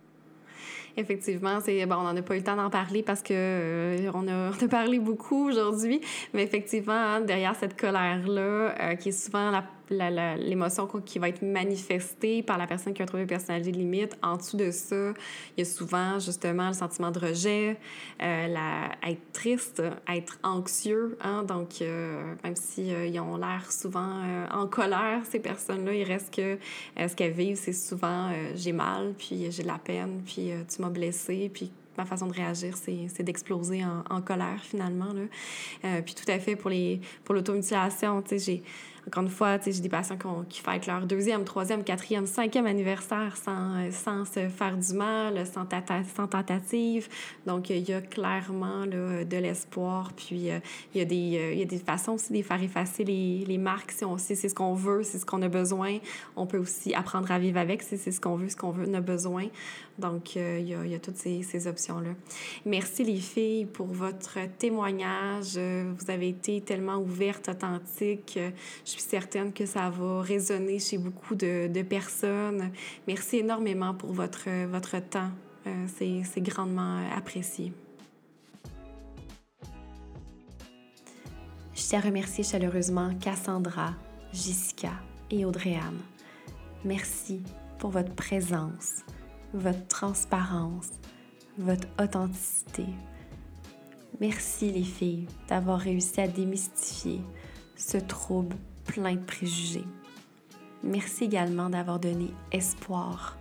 [0.95, 4.11] Effectivement, c'est bon, on n'en a pas eu le temps d'en parler parce que euh,
[4.13, 6.01] on, a, on, a, parlé beaucoup aujourd'hui,
[6.33, 11.41] mais effectivement, hein, derrière cette colère-là, euh, qui est souvent la l'émotion qui va être
[11.41, 14.17] manifestée par la personne qui a trouvé une personnalité limite.
[14.21, 15.13] En dessous de ça,
[15.57, 17.77] il y a souvent justement le sentiment de rejet,
[18.21, 21.17] euh, la, être triste, être anxieux.
[21.21, 21.43] Hein?
[21.43, 24.21] Donc, euh, même s'ils si, euh, ont l'air souvent
[24.51, 26.57] en colère, ces personnes-là, il reste que
[26.97, 30.89] ce qu'elles vivent, c'est souvent j'ai mal, puis j'ai de la peine, puis tu m'as
[30.89, 35.13] blessé, puis ma façon de réagir, c'est d'exploser en, colère finalement.
[35.13, 36.01] Là.
[36.01, 38.63] puis tout à fait pour les pour l'automutilation, tu sais, j'ai
[39.08, 40.18] encore une fois, j'ai des patients
[40.49, 45.45] qui, fêtent leur deuxième, troisième, quatrième, cinquième anniversaire sans, euh, sans se faire du mal,
[45.45, 45.68] sans,
[46.16, 47.10] sans tentative.
[47.45, 50.14] Donc, il y a clairement là, de l'espoir.
[50.16, 50.60] Puis, euh,
[50.93, 53.43] il, y a des, euh, il y a des façons aussi de faire effacer les,
[53.45, 55.97] les marques si on sait c'est ce qu'on veut, c'est ce qu'on a besoin.
[56.38, 58.86] On peut aussi apprendre à vivre avec si c'est ce qu'on veut, ce qu'on veut,
[58.88, 59.47] on a besoin.
[59.99, 62.12] Donc, il, y a, il y a toutes ces, ces options-là.
[62.66, 65.58] Merci les filles pour votre témoignage.
[65.58, 68.39] Vous avez été tellement ouvertes, authentiques.
[68.86, 72.71] Je suis certaine que ça va résonner chez beaucoup de, personnes.
[73.07, 75.31] Merci énormément pour votre, votre temps.
[75.67, 77.73] Euh, C'est grandement apprécié.
[81.75, 83.93] Je tiens à remercier chaleureusement Cassandra,
[84.31, 84.91] Jessica
[85.31, 85.99] et Audrey-Anne.
[86.85, 87.41] Merci
[87.79, 89.03] pour votre présence,
[89.53, 90.91] votre transparence,
[91.57, 92.85] votre authenticité.
[94.19, 97.21] Merci les filles d'avoir réussi à démystifier
[97.75, 98.55] ce trouble
[98.86, 99.86] plein de préjugés.
[100.84, 103.38] Merci également d'avoir donné espoir.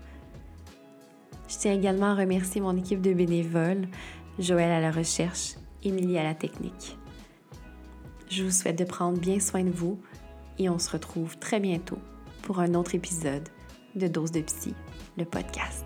[1.48, 3.88] Je tiens également à remercier mon équipe de bénévoles,
[4.38, 6.96] Joël à la recherche, Émilie à la technique.
[8.30, 10.00] Je vous souhaite de prendre bien soin de vous
[10.58, 11.98] et on se retrouve très bientôt
[12.42, 13.48] pour un autre épisode
[13.94, 14.74] de Dose de Psy,
[15.18, 15.84] le podcast.